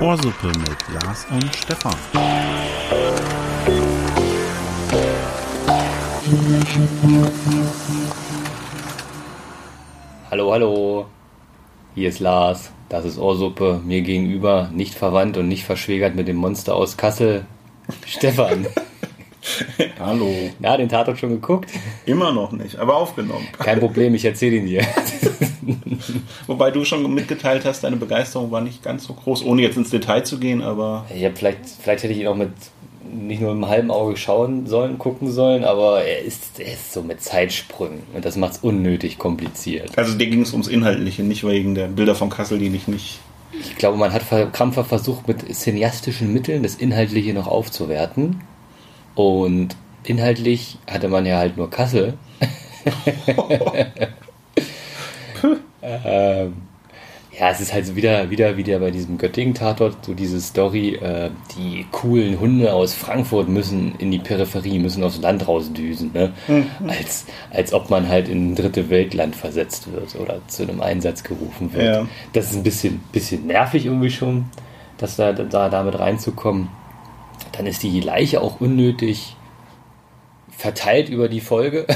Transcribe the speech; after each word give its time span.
Ohrsuppe 0.00 0.48
mit 0.48 1.02
Lars 1.02 1.26
und 1.30 1.54
Stefan. 1.54 1.94
Hallo, 10.30 10.52
hallo. 10.52 11.06
Hier 11.94 12.08
ist 12.08 12.20
Lars. 12.20 12.72
Das 12.88 13.04
ist 13.04 13.18
Ohrsuppe. 13.18 13.80
Mir 13.84 14.02
gegenüber, 14.02 14.70
nicht 14.72 14.94
verwandt 14.94 15.36
und 15.36 15.48
nicht 15.48 15.64
verschwägert 15.64 16.14
mit 16.14 16.28
dem 16.28 16.36
Monster 16.36 16.74
aus 16.74 16.96
Kassel. 16.96 17.46
Stefan. 18.06 18.66
Hallo. 19.98 20.32
Ja, 20.60 20.76
den 20.76 20.88
Tatort 20.88 21.18
schon 21.18 21.30
geguckt? 21.30 21.70
Immer 22.06 22.32
noch 22.32 22.52
nicht, 22.52 22.78
aber 22.78 22.96
aufgenommen. 22.96 23.46
Kein 23.58 23.80
Problem, 23.80 24.14
ich 24.14 24.24
erzähle 24.24 24.56
ihn 24.56 24.66
dir. 24.66 24.82
Wobei 26.46 26.70
du 26.70 26.84
schon 26.84 27.12
mitgeteilt 27.14 27.64
hast, 27.64 27.84
deine 27.84 27.96
Begeisterung 27.96 28.50
war 28.50 28.60
nicht 28.60 28.82
ganz 28.82 29.04
so 29.04 29.14
groß, 29.14 29.44
ohne 29.44 29.62
jetzt 29.62 29.76
ins 29.76 29.90
Detail 29.90 30.22
zu 30.22 30.38
gehen, 30.38 30.62
aber. 30.62 31.06
Ich 31.14 31.24
hab 31.24 31.38
vielleicht, 31.38 31.60
vielleicht 31.80 32.02
hätte 32.02 32.12
ich 32.12 32.20
ihn 32.20 32.26
auch 32.26 32.36
mit 32.36 32.50
nicht 33.12 33.42
nur 33.42 33.52
im 33.52 33.68
halben 33.68 33.90
Auge 33.90 34.16
schauen 34.16 34.66
sollen, 34.66 34.98
gucken 34.98 35.30
sollen, 35.30 35.64
aber 35.64 36.02
er 36.02 36.22
ist, 36.22 36.58
er 36.60 36.72
ist 36.72 36.92
so 36.92 37.02
mit 37.02 37.20
Zeitsprüngen 37.20 38.02
und 38.14 38.24
das 38.24 38.36
macht 38.36 38.52
es 38.52 38.58
unnötig 38.58 39.18
kompliziert. 39.18 39.90
Also 39.96 40.16
dir 40.16 40.28
ging 40.28 40.42
es 40.42 40.52
ums 40.52 40.68
Inhaltliche, 40.68 41.22
nicht 41.22 41.46
wegen 41.46 41.74
der 41.74 41.88
Bilder 41.88 42.14
von 42.14 42.30
Kassel, 42.30 42.58
die 42.58 42.70
dich 42.70 42.88
nicht. 42.88 43.20
Ich 43.60 43.76
glaube, 43.76 43.98
man 43.98 44.12
hat 44.12 44.22
krampfhaft 44.52 44.88
versucht, 44.88 45.28
mit 45.28 45.54
cineastischen 45.54 46.32
Mitteln 46.32 46.62
das 46.62 46.76
Inhaltliche 46.76 47.34
noch 47.34 47.46
aufzuwerten. 47.46 48.40
Und 49.14 49.76
inhaltlich 50.04 50.78
hatte 50.90 51.08
man 51.08 51.26
ja 51.26 51.38
halt 51.38 51.56
nur 51.56 51.70
Kassel. 51.70 52.14
ähm, 55.82 56.54
ja, 57.38 57.50
es 57.50 57.60
ist 57.60 57.72
halt 57.72 57.86
so 57.86 57.96
wieder, 57.96 58.30
wieder, 58.30 58.56
wieder 58.58 58.78
bei 58.78 58.90
diesem 58.90 59.16
Göttingen-Tatort, 59.16 60.04
so 60.04 60.12
diese 60.12 60.40
Story, 60.40 60.96
äh, 60.96 61.30
die 61.56 61.86
coolen 61.90 62.38
Hunde 62.38 62.74
aus 62.74 62.94
Frankfurt 62.94 63.48
müssen 63.48 63.94
in 63.98 64.10
die 64.10 64.18
Peripherie, 64.18 64.78
müssen 64.78 65.02
aufs 65.02 65.18
Land 65.20 65.48
rausdüsen, 65.48 66.12
ne? 66.12 66.32
Mhm. 66.46 66.66
Als, 66.86 67.24
als 67.50 67.72
ob 67.72 67.88
man 67.88 68.08
halt 68.08 68.28
in 68.28 68.52
ein 68.52 68.54
dritte 68.54 68.90
Weltland 68.90 69.34
versetzt 69.34 69.90
wird 69.92 70.14
oder 70.20 70.40
zu 70.46 70.62
einem 70.64 70.82
Einsatz 70.82 71.24
gerufen 71.24 71.72
wird. 71.72 71.96
Ja. 71.96 72.06
Das 72.34 72.50
ist 72.50 72.56
ein 72.56 72.62
bisschen, 72.62 73.00
bisschen 73.12 73.46
nervig 73.46 73.86
irgendwie 73.86 74.10
schon, 74.10 74.44
dass 74.98 75.16
da, 75.16 75.32
da 75.32 75.70
damit 75.70 75.98
reinzukommen. 75.98 76.68
Dann 77.52 77.66
ist 77.66 77.82
die 77.82 78.00
Leiche 78.00 78.40
auch 78.40 78.60
unnötig 78.60 79.36
verteilt 80.56 81.08
über 81.08 81.28
die 81.28 81.40
Folge. 81.40 81.86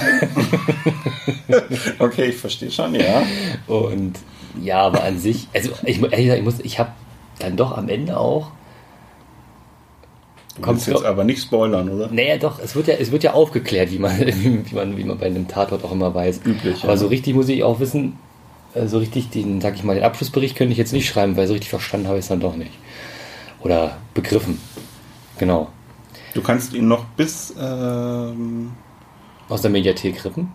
okay, 1.99 2.27
ich 2.27 2.37
verstehe 2.37 2.71
schon, 2.71 2.95
ja. 2.95 3.23
Und 3.67 4.19
ja, 4.62 4.81
aber 4.81 5.05
an 5.05 5.19
sich, 5.19 5.49
also 5.55 5.71
ich, 5.84 6.03
ehrlich 6.03 6.19
gesagt, 6.19 6.39
ich, 6.39 6.45
muss, 6.45 6.61
ich 6.61 6.79
habe 6.79 6.91
dann 7.39 7.57
doch 7.57 7.77
am 7.77 7.89
Ende 7.89 8.19
auch. 8.19 8.51
Du 10.57 10.62
kannst 10.62 10.87
jetzt 10.87 11.05
aber 11.05 11.25
nicht 11.25 11.43
spoilern, 11.43 11.91
oder? 11.91 12.11
Naja, 12.11 12.39
doch, 12.39 12.59
es 12.59 12.75
wird 12.75 12.89
ja, 12.89 12.95
es 12.95 13.12
wird 13.12 13.23
ja 13.23 13.34
aufgeklärt, 13.34 13.91
wie 13.91 13.99
man, 13.99 14.19
wie, 14.27 14.75
man, 14.75 14.97
wie 14.97 15.05
man 15.05 15.19
bei 15.19 15.27
einem 15.27 15.49
Tatort 15.49 15.84
auch 15.84 15.93
immer 15.93 16.15
weiß. 16.15 16.41
Üblich. 16.45 16.83
Aber 16.83 16.95
ja. 16.95 16.99
so 16.99 17.09
richtig 17.09 17.34
muss 17.34 17.49
ich 17.49 17.62
auch 17.62 17.79
wissen, 17.79 18.19
äh, 18.75 18.87
so 18.87 18.99
richtig 18.99 19.31
den, 19.31 19.61
sag 19.61 19.75
ich 19.75 19.84
mal, 19.84 19.95
den 19.95 20.05
Abschlussbericht 20.05 20.57
könnte 20.57 20.73
ich 20.73 20.79
jetzt 20.79 20.93
nicht 20.93 21.09
schreiben, 21.09 21.37
weil 21.37 21.47
so 21.47 21.53
richtig 21.53 21.71
verstanden 21.71 22.09
habe 22.09 22.19
ich 22.19 22.25
es 22.25 22.29
dann 22.29 22.41
doch 22.41 22.57
nicht. 22.57 22.73
Oder 23.61 23.99
begriffen. 24.15 24.59
Genau. 25.39 25.69
Du 26.34 26.42
kannst 26.42 26.73
ihn 26.73 26.89
noch 26.89 27.05
bis 27.17 27.55
ähm 27.61 28.73
aus 29.48 29.62
der 29.62 29.70
Mediathek 29.70 30.25
rippen. 30.25 30.53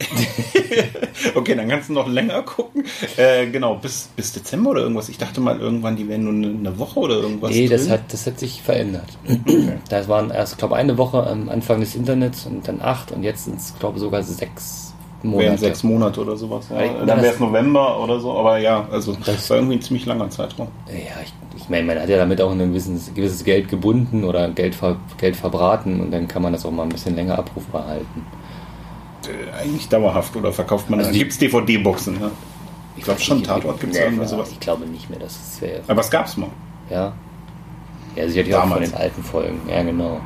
okay, 1.34 1.54
dann 1.54 1.68
kannst 1.68 1.90
du 1.90 1.92
noch 1.92 2.08
länger 2.08 2.42
gucken. 2.42 2.84
Äh, 3.18 3.50
genau, 3.50 3.74
bis, 3.74 4.08
bis 4.16 4.32
Dezember 4.32 4.70
oder 4.70 4.80
irgendwas. 4.80 5.10
Ich 5.10 5.18
dachte 5.18 5.42
mal 5.42 5.60
irgendwann, 5.60 5.96
die 5.96 6.08
wären 6.08 6.24
nur 6.24 6.50
eine 6.50 6.78
Woche 6.78 7.00
oder 7.00 7.16
irgendwas. 7.16 7.50
Nee, 7.50 7.68
das 7.68 7.90
hat, 7.90 8.10
das 8.10 8.26
hat 8.26 8.38
sich 8.38 8.62
verändert. 8.62 9.18
Okay. 9.28 9.78
Das 9.90 10.08
waren 10.08 10.30
erst, 10.30 10.56
glaube 10.56 10.74
ich, 10.74 10.80
eine 10.80 10.96
Woche 10.96 11.26
am 11.26 11.50
Anfang 11.50 11.80
des 11.80 11.94
Internets 11.94 12.46
und 12.46 12.66
dann 12.66 12.80
acht 12.80 13.12
und 13.12 13.22
jetzt 13.22 13.44
sind 13.44 13.58
es, 13.58 13.74
glaube 13.78 13.98
ich, 13.98 14.00
sogar 14.00 14.22
sechs 14.22 14.89
Monate. 15.24 15.44
Wären 15.44 15.58
sechs 15.58 15.82
Monate 15.82 16.20
oder 16.20 16.36
sowas. 16.36 16.68
Ja. 16.70 17.04
Dann 17.04 17.22
wäre 17.22 17.34
es 17.34 17.40
November 17.40 18.02
oder 18.02 18.20
so, 18.20 18.36
aber 18.36 18.58
ja, 18.58 18.86
also 18.90 19.16
das 19.24 19.48
war 19.50 19.58
irgendwie 19.58 19.76
ein 19.76 19.82
ziemlich 19.82 20.06
langer 20.06 20.30
Zeitraum. 20.30 20.68
Ja, 20.88 21.20
ich, 21.22 21.32
ich 21.56 21.68
meine, 21.68 21.86
man 21.86 21.98
hat 22.00 22.08
ja 22.08 22.16
damit 22.16 22.40
auch 22.40 22.50
ein 22.50 22.58
gewisses, 22.58 23.12
gewisses 23.14 23.44
Geld 23.44 23.68
gebunden 23.68 24.24
oder 24.24 24.48
Geld, 24.50 24.74
ver, 24.74 24.96
Geld 25.18 25.36
verbraten 25.36 26.00
und 26.00 26.10
dann 26.10 26.28
kann 26.28 26.42
man 26.42 26.52
das 26.52 26.64
auch 26.64 26.70
mal 26.70 26.84
ein 26.84 26.88
bisschen 26.88 27.16
länger 27.16 27.38
abrufbar 27.38 27.86
halten. 27.86 28.26
Äh, 29.26 29.62
eigentlich 29.62 29.88
dauerhaft 29.88 30.34
oder 30.36 30.52
verkauft 30.52 30.88
man 30.88 31.00
also 31.00 31.12
Gibt 31.12 31.32
es 31.32 31.38
DVD-Boxen? 31.38 32.20
Ja? 32.20 32.30
Ich 32.96 33.04
glaube 33.04 33.20
schon, 33.20 33.42
Tatort 33.42 33.80
gibt 33.80 33.94
es 33.94 33.98
irgendwie 33.98 34.26
sowas. 34.26 34.50
Ich 34.52 34.60
glaube 34.60 34.86
nicht 34.86 35.08
mehr, 35.10 35.18
dass 35.18 35.32
es 35.32 35.62
wäre. 35.62 35.80
Aber 35.86 36.00
es 36.00 36.10
gab 36.10 36.26
es 36.26 36.36
mal. 36.36 36.50
Ja. 36.90 37.12
Ja, 38.16 38.28
sie 38.28 38.40
hat 38.40 38.46
ja 38.46 38.62
auch 38.62 38.68
von 38.68 38.82
den 38.82 38.94
alten 38.94 39.22
Folgen. 39.22 39.60
Ja, 39.68 39.82
genau. 39.82 40.20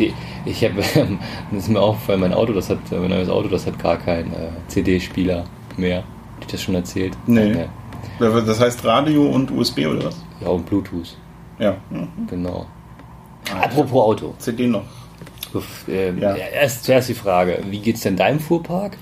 Die, 0.00 0.12
ich 0.44 0.64
habe, 0.64 0.76
das 1.52 1.62
ist 1.64 1.68
mir 1.68 1.80
aufgefallen, 1.80 2.20
mein 2.20 2.34
Auto, 2.34 2.52
das 2.52 2.70
hat, 2.70 2.78
mein 2.90 3.10
neues 3.10 3.28
Auto, 3.28 3.48
das 3.48 3.66
hat 3.66 3.78
gar 3.78 3.98
keinen 3.98 4.32
äh, 4.32 4.48
CD-Spieler 4.68 5.44
mehr. 5.76 5.98
Hab 5.98 6.40
ich 6.40 6.46
das 6.46 6.62
schon 6.62 6.74
erzählt? 6.74 7.16
Nee. 7.26 7.52
nee. 7.52 7.66
Das 8.18 8.60
heißt 8.60 8.84
Radio 8.84 9.26
und 9.26 9.50
USB 9.50 9.86
oder 9.86 10.06
was? 10.06 10.24
Ja, 10.40 10.48
und 10.48 10.66
Bluetooth. 10.66 11.16
Ja. 11.58 11.76
Mhm. 11.90 12.08
Genau. 12.28 12.66
Ah, 13.52 13.64
Apropos 13.64 14.02
Auto. 14.02 14.34
CD 14.38 14.66
noch. 14.66 14.84
Ähm, 15.88 16.18
ja. 16.18 16.34
Erst 16.34 16.84
zuerst 16.84 17.08
die 17.08 17.14
Frage, 17.14 17.62
wie 17.68 17.80
geht 17.80 17.96
es 17.96 18.02
denn 18.02 18.16
deinem 18.16 18.40
Fuhrpark? 18.40 18.96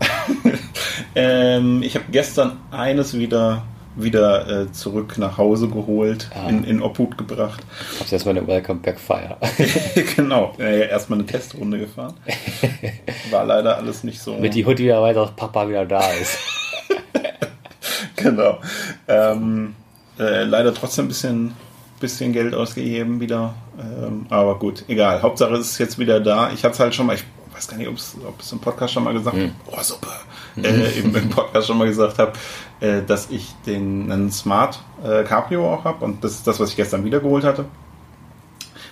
ähm, 1.14 1.82
ich 1.82 1.94
habe 1.94 2.06
gestern 2.10 2.58
eines 2.70 3.16
wieder 3.16 3.64
wieder 4.02 4.48
äh, 4.48 4.72
zurück 4.72 5.18
nach 5.18 5.38
Hause 5.38 5.68
geholt, 5.68 6.30
ah. 6.34 6.48
in, 6.48 6.64
in 6.64 6.82
Obhut 6.82 7.18
gebracht. 7.18 7.60
Hab's 7.98 8.12
erstmal 8.12 8.36
eine 8.36 8.46
Welcome 8.46 8.80
Back 8.80 8.98
Fire. 8.98 9.36
genau, 10.16 10.54
äh, 10.58 10.88
erstmal 10.88 11.18
eine 11.18 11.26
Testrunde 11.26 11.78
gefahren. 11.78 12.14
War 13.30 13.44
leider 13.44 13.76
alles 13.76 14.04
nicht 14.04 14.20
so. 14.20 14.34
Mit 14.34 14.54
die 14.54 14.64
Hut 14.64 14.78
wieder 14.78 15.02
weiter, 15.02 15.22
dass 15.22 15.36
Papa 15.36 15.68
wieder 15.68 15.84
da 15.84 16.10
ist. 16.12 16.38
genau. 18.16 18.58
Ähm, 19.06 19.74
äh, 20.18 20.44
leider 20.44 20.72
trotzdem 20.74 21.06
ein 21.06 21.08
bisschen 21.08 21.54
bisschen 22.00 22.32
Geld 22.32 22.54
ausgegeben 22.54 23.20
wieder. 23.20 23.54
Ähm, 23.78 24.26
aber 24.28 24.58
gut, 24.58 24.84
egal. 24.88 25.22
Hauptsache 25.22 25.54
es 25.54 25.72
ist 25.72 25.78
jetzt 25.78 25.98
wieder 25.98 26.20
da. 26.20 26.50
Ich 26.52 26.64
hatte 26.64 26.74
es 26.74 26.80
halt 26.80 26.94
schon 26.94 27.06
mal, 27.06 27.16
ich 27.16 27.24
weiß 27.54 27.68
gar 27.68 27.76
nicht, 27.76 27.88
ob 27.88 27.96
es 28.40 28.52
im 28.52 28.60
Podcast 28.60 28.94
schon 28.94 29.04
mal 29.04 29.12
gesagt 29.12 29.36
hm. 29.36 29.52
habe, 29.66 29.78
oh 29.78 29.82
super, 29.82 30.14
äh, 30.56 30.98
im, 30.98 31.14
im, 31.14 31.28
Podcast 31.28 31.66
schon 31.66 31.78
mal 31.78 31.88
gesagt 31.88 32.18
habe, 32.18 32.32
äh, 32.80 33.02
dass 33.02 33.30
ich 33.30 33.54
den 33.66 34.10
einen 34.10 34.30
Smart 34.30 34.80
äh, 35.04 35.24
Cabrio 35.24 35.72
auch 35.72 35.84
habe 35.84 36.04
und 36.04 36.22
das 36.22 36.32
ist 36.32 36.46
das, 36.46 36.60
was 36.60 36.70
ich 36.70 36.76
gestern 36.76 37.04
wiedergeholt 37.04 37.44
hatte. 37.44 37.64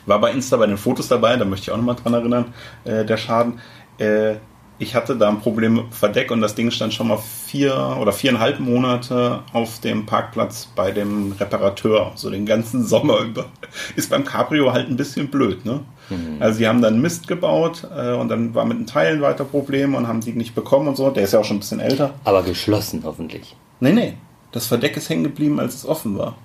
War 0.06 0.20
bei 0.20 0.30
Insta 0.30 0.56
bei 0.56 0.66
den 0.66 0.78
Fotos 0.78 1.08
dabei, 1.08 1.36
da 1.36 1.44
möchte 1.44 1.64
ich 1.64 1.70
auch 1.72 1.76
nochmal 1.76 1.96
dran 1.96 2.14
erinnern, 2.14 2.54
äh, 2.84 3.04
der 3.04 3.16
Schaden. 3.16 3.60
Äh, 3.98 4.36
ich 4.78 4.94
hatte 4.94 5.16
da 5.16 5.28
ein 5.28 5.40
Problem 5.40 5.74
mit 5.74 5.94
Verdeck 5.94 6.30
und 6.30 6.42
das 6.42 6.54
Ding 6.54 6.70
stand 6.70 6.92
schon 6.92 7.08
mal 7.08 7.18
vier 7.18 7.96
oder 8.00 8.12
viereinhalb 8.12 8.60
Monate 8.60 9.40
auf 9.52 9.80
dem 9.80 10.04
Parkplatz 10.04 10.68
bei 10.74 10.90
dem 10.90 11.32
Reparateur, 11.32 12.12
so 12.14 12.28
den 12.28 12.44
ganzen 12.44 12.84
Sommer 12.86 13.20
über. 13.20 13.46
Ist 13.94 14.10
beim 14.10 14.24
Cabrio 14.24 14.72
halt 14.72 14.88
ein 14.88 14.96
bisschen 14.96 15.28
blöd, 15.28 15.64
ne? 15.64 15.80
Mhm. 16.10 16.36
Also 16.40 16.58
sie 16.58 16.68
haben 16.68 16.82
dann 16.82 17.00
Mist 17.00 17.26
gebaut 17.26 17.88
äh, 17.96 18.12
und 18.12 18.28
dann 18.28 18.54
war 18.54 18.64
mit 18.64 18.78
den 18.78 18.86
Teilen 18.86 19.22
weiter 19.22 19.44
Probleme 19.44 19.96
und 19.96 20.06
haben 20.06 20.20
die 20.20 20.32
nicht 20.32 20.54
bekommen 20.54 20.88
und 20.88 20.96
so. 20.96 21.10
Der 21.10 21.24
ist 21.24 21.32
ja 21.32 21.40
auch 21.40 21.44
schon 21.44 21.56
ein 21.56 21.60
bisschen 21.60 21.80
älter. 21.80 22.14
Aber 22.24 22.42
geschlossen 22.42 23.02
hoffentlich. 23.04 23.56
Nee, 23.80 23.92
nee. 23.92 24.14
Das 24.52 24.66
Verdeck 24.66 24.96
ist 24.96 25.08
hängen 25.08 25.24
geblieben, 25.24 25.60
als 25.60 25.74
es 25.74 25.86
offen 25.86 26.18
war. 26.18 26.36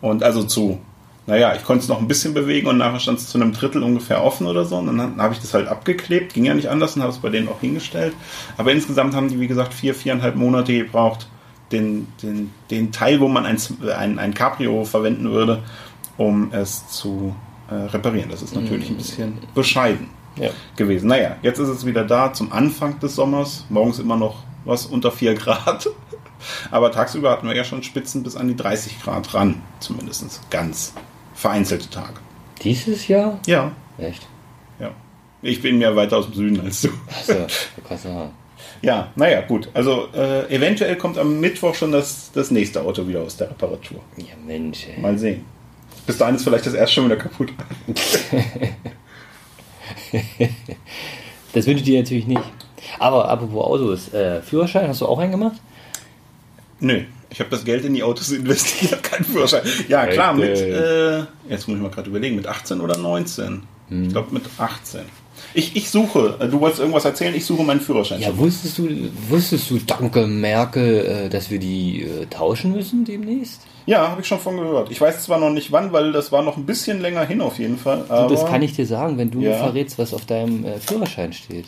Und 0.00 0.22
also 0.22 0.42
zu 0.44 0.80
naja, 1.26 1.54
ich 1.54 1.62
konnte 1.62 1.82
es 1.84 1.88
noch 1.88 2.00
ein 2.00 2.08
bisschen 2.08 2.34
bewegen 2.34 2.66
und 2.66 2.78
nachher 2.78 2.98
stand 2.98 3.18
es 3.18 3.28
zu 3.28 3.38
einem 3.38 3.52
Drittel 3.52 3.82
ungefähr 3.84 4.24
offen 4.24 4.46
oder 4.46 4.64
so. 4.64 4.76
Und 4.76 4.96
dann 4.96 5.22
habe 5.22 5.34
ich 5.34 5.40
das 5.40 5.54
halt 5.54 5.68
abgeklebt, 5.68 6.34
ging 6.34 6.44
ja 6.44 6.54
nicht 6.54 6.68
anders 6.68 6.96
und 6.96 7.02
habe 7.02 7.12
es 7.12 7.18
bei 7.18 7.28
denen 7.28 7.48
auch 7.48 7.60
hingestellt. 7.60 8.12
Aber 8.58 8.72
insgesamt 8.72 9.14
haben 9.14 9.28
die, 9.28 9.38
wie 9.38 9.46
gesagt, 9.46 9.72
vier, 9.72 9.94
viereinhalb 9.94 10.34
Monate 10.34 10.76
gebraucht, 10.76 11.28
den, 11.70 12.08
den, 12.22 12.50
den 12.70 12.90
Teil, 12.90 13.20
wo 13.20 13.28
man 13.28 13.46
ein, 13.46 13.56
ein, 13.96 14.18
ein 14.18 14.34
Cabrio 14.34 14.84
verwenden 14.84 15.30
würde, 15.30 15.62
um 16.16 16.50
es 16.52 16.88
zu 16.88 17.34
äh, 17.70 17.74
reparieren. 17.74 18.30
Das 18.30 18.42
ist 18.42 18.54
natürlich 18.54 18.90
ein 18.90 18.96
bisschen 18.96 19.38
bescheiden 19.54 20.08
ja. 20.36 20.50
gewesen. 20.74 21.06
Naja, 21.06 21.36
jetzt 21.42 21.60
ist 21.60 21.68
es 21.68 21.86
wieder 21.86 22.04
da 22.04 22.32
zum 22.32 22.52
Anfang 22.52 22.98
des 22.98 23.14
Sommers. 23.14 23.64
Morgens 23.70 24.00
immer 24.00 24.16
noch 24.16 24.42
was 24.64 24.86
unter 24.86 25.12
4 25.12 25.34
Grad. 25.34 25.88
Aber 26.70 26.92
tagsüber 26.92 27.30
hatten 27.30 27.48
wir 27.48 27.56
ja 27.56 27.64
schon 27.64 27.82
Spitzen 27.82 28.22
bis 28.22 28.36
an 28.36 28.48
die 28.48 28.56
30 28.56 29.02
Grad 29.02 29.32
ran, 29.34 29.62
zumindest 29.80 30.40
ganz 30.50 30.94
vereinzelte 31.34 31.90
Tage. 31.90 32.14
Dieses 32.62 33.08
Jahr? 33.08 33.38
Ja. 33.46 33.72
Echt? 33.98 34.26
Ja. 34.78 34.90
Ich 35.42 35.60
bin 35.60 35.78
mehr 35.78 35.96
weiter 35.96 36.18
aus 36.18 36.26
dem 36.26 36.34
Süden 36.34 36.60
als 36.60 36.82
du. 36.82 36.88
Achso, 37.08 37.46
krass. 37.86 38.06
Ja, 38.80 39.12
naja, 39.14 39.42
gut. 39.42 39.68
Also 39.74 40.08
äh, 40.14 40.52
eventuell 40.54 40.96
kommt 40.96 41.18
am 41.18 41.40
Mittwoch 41.40 41.74
schon 41.74 41.92
das, 41.92 42.32
das 42.32 42.50
nächste 42.50 42.82
Auto 42.82 43.06
wieder 43.06 43.20
aus 43.22 43.36
der 43.36 43.50
Reparatur. 43.50 44.00
Ja, 44.16 44.34
Mensch. 44.44 44.86
Ey. 44.88 45.00
Mal 45.00 45.18
sehen. 45.18 45.44
Bis 46.06 46.18
dahin 46.18 46.34
ist 46.34 46.42
vielleicht 46.42 46.66
das 46.66 46.74
erste 46.74 46.96
schon 46.96 47.04
wieder 47.04 47.16
kaputt. 47.16 47.52
das 51.52 51.66
wünsche 51.66 51.78
ich 51.78 51.84
dir 51.84 52.00
natürlich 52.00 52.26
nicht. 52.26 52.42
Aber 52.98 53.28
apropos 53.28 53.64
Autos, 53.64 54.12
äh, 54.12 54.42
Führerschein, 54.42 54.88
hast 54.88 55.00
du 55.00 55.06
auch 55.06 55.18
einen 55.18 55.30
gemacht? 55.30 55.60
Nö, 56.82 57.00
ich 57.30 57.40
habe 57.40 57.48
das 57.48 57.64
Geld 57.64 57.84
in 57.84 57.94
die 57.94 58.02
Autos 58.02 58.30
investiert, 58.32 59.02
kein 59.02 59.24
Führerschein. 59.24 59.62
Ja, 59.88 60.06
klar, 60.06 60.34
mit, 60.34 60.58
äh, 60.58 61.20
jetzt 61.48 61.68
muss 61.68 61.76
ich 61.76 61.82
mal 61.82 61.90
gerade 61.90 62.10
überlegen, 62.10 62.36
mit 62.36 62.46
18 62.46 62.80
oder 62.80 62.98
19? 62.98 63.62
Ich 63.90 64.08
glaube 64.10 64.32
mit 64.34 64.42
18. 64.58 65.02
Ich, 65.54 65.76
ich 65.76 65.90
suche, 65.90 66.36
äh, 66.40 66.48
du 66.48 66.60
wolltest 66.60 66.80
irgendwas 66.80 67.04
erzählen, 67.04 67.34
ich 67.34 67.44
suche 67.44 67.62
meinen 67.62 67.80
Führerschein. 67.80 68.20
Ja, 68.20 68.36
wusstest 68.36 68.78
du, 68.78 68.88
wusstest 69.28 69.70
du, 69.70 69.78
danke 69.86 70.26
Merkel, 70.26 71.06
äh, 71.26 71.28
dass 71.28 71.50
wir 71.50 71.58
die 71.58 72.02
äh, 72.04 72.26
tauschen 72.26 72.72
müssen 72.72 73.04
demnächst? 73.04 73.60
Ja, 73.86 74.08
habe 74.08 74.20
ich 74.22 74.26
schon 74.26 74.38
von 74.38 74.56
gehört. 74.56 74.90
Ich 74.90 75.00
weiß 75.00 75.24
zwar 75.24 75.38
noch 75.38 75.50
nicht 75.50 75.70
wann, 75.72 75.92
weil 75.92 76.12
das 76.12 76.32
war 76.32 76.42
noch 76.42 76.56
ein 76.56 76.64
bisschen 76.66 77.00
länger 77.00 77.24
hin 77.24 77.40
auf 77.40 77.58
jeden 77.58 77.76
Fall. 77.78 78.04
Aber 78.08 78.28
das 78.28 78.46
kann 78.46 78.62
ich 78.62 78.74
dir 78.74 78.86
sagen, 78.86 79.18
wenn 79.18 79.30
du 79.30 79.38
mir 79.40 79.50
Ja. 79.50 79.58
verrätst, 79.58 79.98
was 79.98 80.14
auf 80.14 80.24
deinem 80.24 80.64
äh, 80.64 80.78
Führerschein 80.78 81.32
steht. 81.32 81.66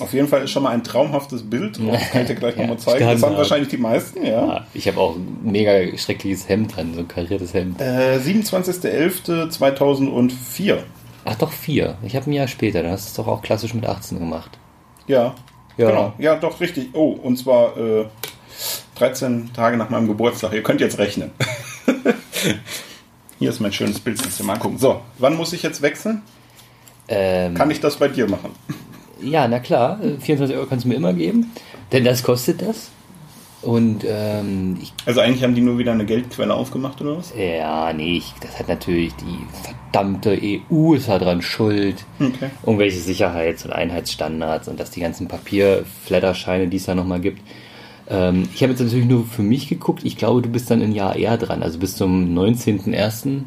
Auf 0.00 0.12
jeden 0.12 0.28
Fall 0.28 0.42
ist 0.42 0.50
schon 0.50 0.62
mal 0.62 0.70
ein 0.70 0.84
traumhaftes 0.84 1.48
Bild. 1.48 1.78
Das 1.78 2.10
kann 2.10 2.22
ich 2.22 2.28
dir 2.28 2.34
gleich 2.34 2.56
Ja, 2.56 2.62
nochmal 2.62 2.78
zeigen. 2.78 3.06
Das 3.06 3.22
haben 3.22 3.36
wahrscheinlich 3.36 3.68
die 3.68 3.76
meisten, 3.76 4.24
ja. 4.24 4.42
Ah, 4.42 4.66
ich 4.74 4.86
habe 4.88 5.00
auch 5.00 5.16
ein 5.16 5.38
mega 5.42 5.96
schreckliches 5.96 6.48
Hemd 6.48 6.76
dran, 6.76 6.92
so 6.94 7.00
ein 7.00 7.08
kariertes 7.08 7.54
Hemd. 7.54 7.80
Äh, 7.80 8.18
27.11.2004. 8.18 10.78
Ach 11.24 11.34
doch, 11.36 11.52
vier. 11.52 11.96
Ich 12.02 12.14
habe 12.14 12.30
ein 12.30 12.32
Jahr 12.32 12.48
später, 12.48 12.82
dann 12.82 12.92
hast 12.92 13.06
du 13.06 13.10
es 13.10 13.14
doch 13.14 13.26
auch 13.26 13.42
klassisch 13.42 13.74
mit 13.74 13.86
18 13.86 14.18
gemacht. 14.18 14.58
Ja. 15.06 15.34
Ja. 15.76 15.90
Genau. 15.90 16.12
Ja, 16.18 16.36
doch, 16.36 16.60
richtig. 16.60 16.90
Oh, 16.92 17.10
und 17.10 17.36
zwar 17.36 17.76
äh, 17.76 18.06
13 18.96 19.52
Tage 19.52 19.76
nach 19.76 19.90
meinem 19.90 20.08
Geburtstag. 20.08 20.52
Ihr 20.52 20.62
könnt 20.62 20.80
jetzt 20.80 20.98
rechnen. 20.98 21.32
Hier 23.38 23.50
ist 23.50 23.60
mein 23.60 23.72
schönes 23.72 24.00
Bild, 24.00 24.18
du 24.38 24.44
mal 24.44 24.54
angucken. 24.54 24.78
So, 24.78 25.02
wann 25.18 25.36
muss 25.36 25.52
ich 25.52 25.62
jetzt 25.62 25.82
wechseln? 25.82 26.22
Ähm, 27.08 27.54
Kann 27.54 27.70
ich 27.70 27.80
das 27.80 27.96
bei 27.96 28.08
dir 28.08 28.28
machen? 28.28 28.50
Ja, 29.20 29.48
na 29.48 29.58
klar, 29.60 29.98
äh, 30.02 30.18
24 30.20 30.56
Euro 30.56 30.66
kannst 30.66 30.84
du 30.84 30.88
mir 30.88 30.94
immer 30.96 31.12
geben, 31.12 31.52
denn 31.92 32.04
das 32.04 32.22
kostet 32.22 32.62
das. 32.62 32.90
Und 33.62 34.04
ähm, 34.06 34.76
ich, 34.80 34.92
Also 35.06 35.20
eigentlich 35.20 35.42
haben 35.42 35.54
die 35.54 35.60
nur 35.62 35.78
wieder 35.78 35.90
eine 35.92 36.04
Geldquelle 36.04 36.54
aufgemacht 36.54 37.00
oder 37.00 37.16
was? 37.16 37.32
ja, 37.36 37.92
nee, 37.92 38.18
ich, 38.18 38.32
das 38.40 38.58
hat 38.58 38.68
natürlich 38.68 39.12
die 39.14 39.38
verdammte 39.64 40.38
EU 40.70 40.94
ist 40.94 41.08
da 41.08 41.18
dran 41.18 41.42
schuld. 41.42 42.04
Okay. 42.20 42.50
Irgendwelche 42.64 42.98
Sicherheits- 42.98 43.64
und 43.64 43.72
Einheitsstandards 43.72 44.68
und 44.68 44.78
dass 44.78 44.90
die 44.90 45.00
ganzen 45.00 45.26
Papierflatterscheine, 45.26 46.68
die 46.68 46.76
es 46.76 46.84
da 46.84 46.94
nochmal 46.94 47.20
gibt. 47.20 47.40
Ähm, 48.08 48.48
ich 48.54 48.62
habe 48.62 48.72
jetzt 48.72 48.82
natürlich 48.82 49.06
nur 49.06 49.24
für 49.24 49.42
mich 49.42 49.68
geguckt. 49.68 50.02
Ich 50.04 50.16
glaube, 50.16 50.42
du 50.42 50.48
bist 50.48 50.70
dann 50.70 50.82
ein 50.82 50.92
Jahr 50.92 51.16
eher 51.16 51.36
dran. 51.38 51.62
Also 51.62 51.78
bis 51.78 51.96
zum 51.96 52.38
19.01. 52.38 53.44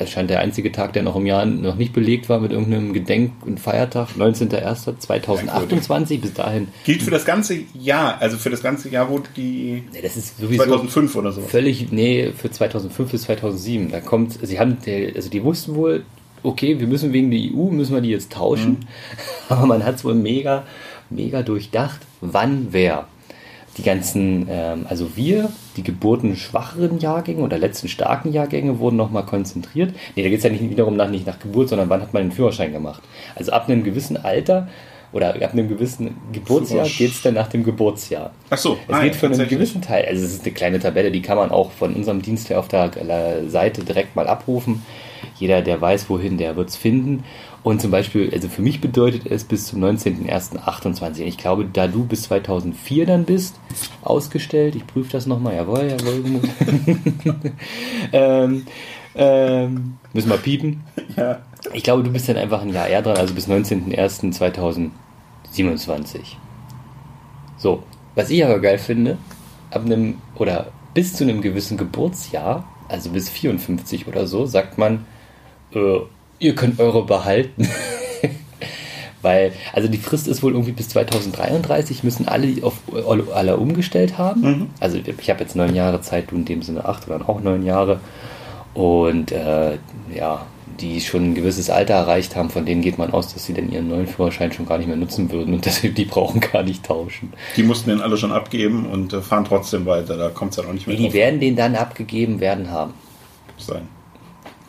erscheint 0.00 0.30
der 0.30 0.40
einzige 0.40 0.72
Tag, 0.72 0.92
der 0.92 1.02
noch 1.02 1.16
im 1.16 1.26
Jahr 1.26 1.44
noch 1.46 1.76
nicht 1.76 1.92
belegt 1.92 2.28
war 2.28 2.40
mit 2.40 2.52
irgendeinem 2.52 2.92
Gedenk- 2.92 3.44
und 3.46 3.60
Feiertag. 3.60 4.08
19.01.2028. 4.18 6.20
Bis 6.20 6.34
dahin. 6.34 6.68
Gilt 6.84 7.02
für 7.02 7.10
das 7.10 7.24
ganze 7.24 7.58
Jahr, 7.74 8.20
also 8.20 8.36
für 8.36 8.50
das 8.50 8.62
ganze 8.62 8.88
Jahr, 8.88 9.10
wo 9.10 9.20
die 9.36 9.84
Nee, 9.92 10.00
das 10.02 10.16
ist 10.16 10.38
sowieso 10.38 10.64
2005 10.64 11.16
oder 11.16 11.32
so. 11.32 11.40
völlig, 11.42 11.92
nee, 11.92 12.32
für 12.36 12.50
2005 12.50 13.10
bis 13.10 13.22
2007. 13.22 13.90
Da 13.90 14.00
kommt, 14.00 14.38
sie 14.42 14.58
haben, 14.58 14.78
also 15.14 15.30
die 15.30 15.44
wussten 15.44 15.74
wohl, 15.74 16.04
okay, 16.42 16.80
wir 16.80 16.86
müssen 16.86 17.12
wegen 17.12 17.30
der 17.30 17.40
EU, 17.40 17.70
müssen 17.70 17.94
wir 17.94 18.00
die 18.00 18.10
jetzt 18.10 18.32
tauschen. 18.32 18.86
Aber 19.48 19.66
man 19.66 19.84
hat 19.84 19.96
es 19.96 20.04
wohl 20.04 20.14
mega, 20.14 20.64
mega 21.10 21.42
durchdacht, 21.42 22.00
wann 22.20 22.68
wer. 22.70 23.06
Die 23.78 23.82
ganzen, 23.82 24.46
ähm, 24.50 24.86
also 24.88 25.16
wir, 25.16 25.50
die 25.76 25.82
geburtenschwacheren 25.82 26.98
Jahrgänge 26.98 27.42
oder 27.42 27.56
letzten 27.56 27.88
starken 27.88 28.32
Jahrgänge 28.32 28.78
wurden 28.78 28.96
nochmal 28.96 29.24
konzentriert. 29.24 29.94
Nee, 30.14 30.22
da 30.22 30.28
geht 30.28 30.38
es 30.38 30.44
ja 30.44 30.50
nicht 30.50 30.68
wiederum 30.68 30.96
nach, 30.96 31.08
nicht 31.08 31.26
nach 31.26 31.38
Geburt, 31.38 31.70
sondern 31.70 31.88
wann 31.88 32.02
hat 32.02 32.12
man 32.12 32.24
den 32.24 32.32
Führerschein 32.32 32.72
gemacht. 32.72 33.02
Also 33.34 33.52
ab 33.52 33.68
einem 33.68 33.82
gewissen 33.82 34.16
Alter 34.16 34.68
oder 35.12 35.34
ab 35.34 35.52
einem 35.52 35.68
gewissen 35.68 36.16
Geburtsjahr 36.32 36.88
geht 36.88 37.10
es 37.10 37.22
dann 37.22 37.34
nach 37.34 37.48
dem 37.48 37.64
Geburtsjahr. 37.64 38.30
Ach 38.50 38.58
so, 38.58 38.78
Es 38.88 38.94
ah, 38.94 39.02
geht 39.02 39.16
von 39.16 39.32
einem 39.32 39.48
gewissen 39.48 39.82
Teil, 39.82 40.06
also 40.06 40.24
es 40.24 40.32
ist 40.32 40.42
eine 40.42 40.52
kleine 40.52 40.80
Tabelle, 40.80 41.10
die 41.10 41.22
kann 41.22 41.36
man 41.36 41.50
auch 41.50 41.70
von 41.70 41.94
unserem 41.94 42.22
Dienst 42.22 42.50
her 42.50 42.58
auf 42.58 42.68
der 42.68 42.96
äh, 42.96 43.48
Seite 43.48 43.84
direkt 43.84 44.16
mal 44.16 44.26
abrufen. 44.26 44.82
Jeder, 45.38 45.62
der 45.62 45.80
weiß, 45.80 46.08
wohin, 46.08 46.38
der 46.38 46.56
wird 46.56 46.70
es 46.70 46.76
finden. 46.76 47.24
Und 47.62 47.80
zum 47.80 47.92
Beispiel, 47.92 48.30
also 48.32 48.48
für 48.48 48.62
mich 48.62 48.80
bedeutet 48.80 49.26
es 49.26 49.44
bis 49.44 49.66
zum 49.66 49.82
19.01.28. 49.84 51.20
Ich 51.20 51.38
glaube, 51.38 51.64
da 51.64 51.86
du 51.86 52.04
bis 52.04 52.22
2004 52.24 53.06
dann 53.06 53.24
bist, 53.24 53.54
ausgestellt, 54.02 54.74
ich 54.74 54.86
prüfe 54.86 55.12
das 55.12 55.26
nochmal, 55.26 55.54
jawohl, 55.54 55.88
jawohl. 55.88 56.40
ähm, 58.12 58.66
ähm, 59.14 59.94
müssen 60.12 60.30
wir 60.30 60.38
piepen. 60.38 60.82
Ja. 61.16 61.40
Ich 61.72 61.84
glaube, 61.84 62.02
du 62.02 62.10
bist 62.10 62.28
dann 62.28 62.36
einfach 62.36 62.62
ein 62.62 62.72
Jahr 62.72 62.88
eher 62.88 63.02
dran, 63.02 63.16
also 63.16 63.34
bis 63.34 63.46
19.01.2027. 65.52 66.36
So, 67.58 67.82
was 68.14 68.30
ich 68.30 68.44
aber 68.44 68.60
geil 68.60 68.78
finde, 68.78 69.18
ab 69.70 69.84
einem 69.84 70.18
oder 70.34 70.72
bis 70.94 71.14
zu 71.14 71.24
einem 71.24 71.40
gewissen 71.40 71.76
Geburtsjahr, 71.76 72.64
also 72.88 73.10
bis 73.10 73.30
54 73.30 74.06
oder 74.06 74.26
so, 74.26 74.46
sagt 74.46 74.78
man, 74.78 75.06
äh, 75.72 75.98
ihr 76.38 76.54
könnt 76.54 76.80
eure 76.80 77.04
behalten. 77.06 77.68
Weil, 79.22 79.52
also 79.72 79.86
die 79.86 79.98
Frist 79.98 80.26
ist 80.26 80.42
wohl 80.42 80.52
irgendwie 80.52 80.72
bis 80.72 80.88
2033, 80.88 82.02
müssen 82.02 82.26
alle 82.26 82.52
auf 82.62 82.74
alle 83.32 83.56
umgestellt 83.56 84.18
haben. 84.18 84.70
Also 84.80 84.98
ich 84.98 85.30
habe 85.30 85.40
jetzt 85.40 85.54
neun 85.54 85.76
Jahre 85.76 86.00
Zeit, 86.00 86.32
du 86.32 86.34
in 86.34 86.44
dem 86.44 86.62
Sinne 86.62 86.84
acht 86.84 87.06
oder 87.06 87.18
dann 87.18 87.28
auch 87.28 87.40
neun 87.40 87.64
Jahre. 87.64 88.00
Und 88.74 89.30
äh, 89.30 89.78
ja, 90.12 90.44
die 90.80 91.00
schon 91.00 91.30
ein 91.30 91.34
gewisses 91.34 91.70
Alter 91.70 91.94
erreicht 91.94 92.34
haben, 92.36 92.50
von 92.50 92.64
denen 92.66 92.82
geht 92.82 92.98
man 92.98 93.12
aus, 93.12 93.32
dass 93.32 93.44
sie 93.46 93.54
dann 93.54 93.70
ihren 93.70 93.88
neuen 93.88 94.06
Führerschein 94.06 94.52
schon 94.52 94.66
gar 94.66 94.78
nicht 94.78 94.86
mehr 94.88 94.96
nutzen 94.96 95.30
würden 95.30 95.54
und 95.54 95.64
deshalb 95.66 95.94
die 95.94 96.04
brauchen 96.04 96.40
gar 96.40 96.62
nicht 96.62 96.84
tauschen. 96.84 97.32
Die 97.56 97.62
mussten 97.62 97.90
den 97.90 98.00
alle 98.00 98.16
schon 98.16 98.32
abgeben 98.32 98.86
und 98.86 99.12
äh, 99.12 99.20
fahren 99.20 99.44
trotzdem 99.44 99.86
weiter. 99.86 100.16
Da 100.16 100.28
kommt 100.30 100.52
es 100.52 100.56
ja 100.58 100.62
noch 100.64 100.72
nicht 100.72 100.86
mehr 100.86 100.96
Die 100.96 101.04
drauf 101.04 101.12
werden 101.14 101.40
den 101.40 101.56
dann 101.56 101.74
abgegeben 101.76 102.40
werden 102.40 102.70
haben. 102.70 102.94
sein. 103.58 103.88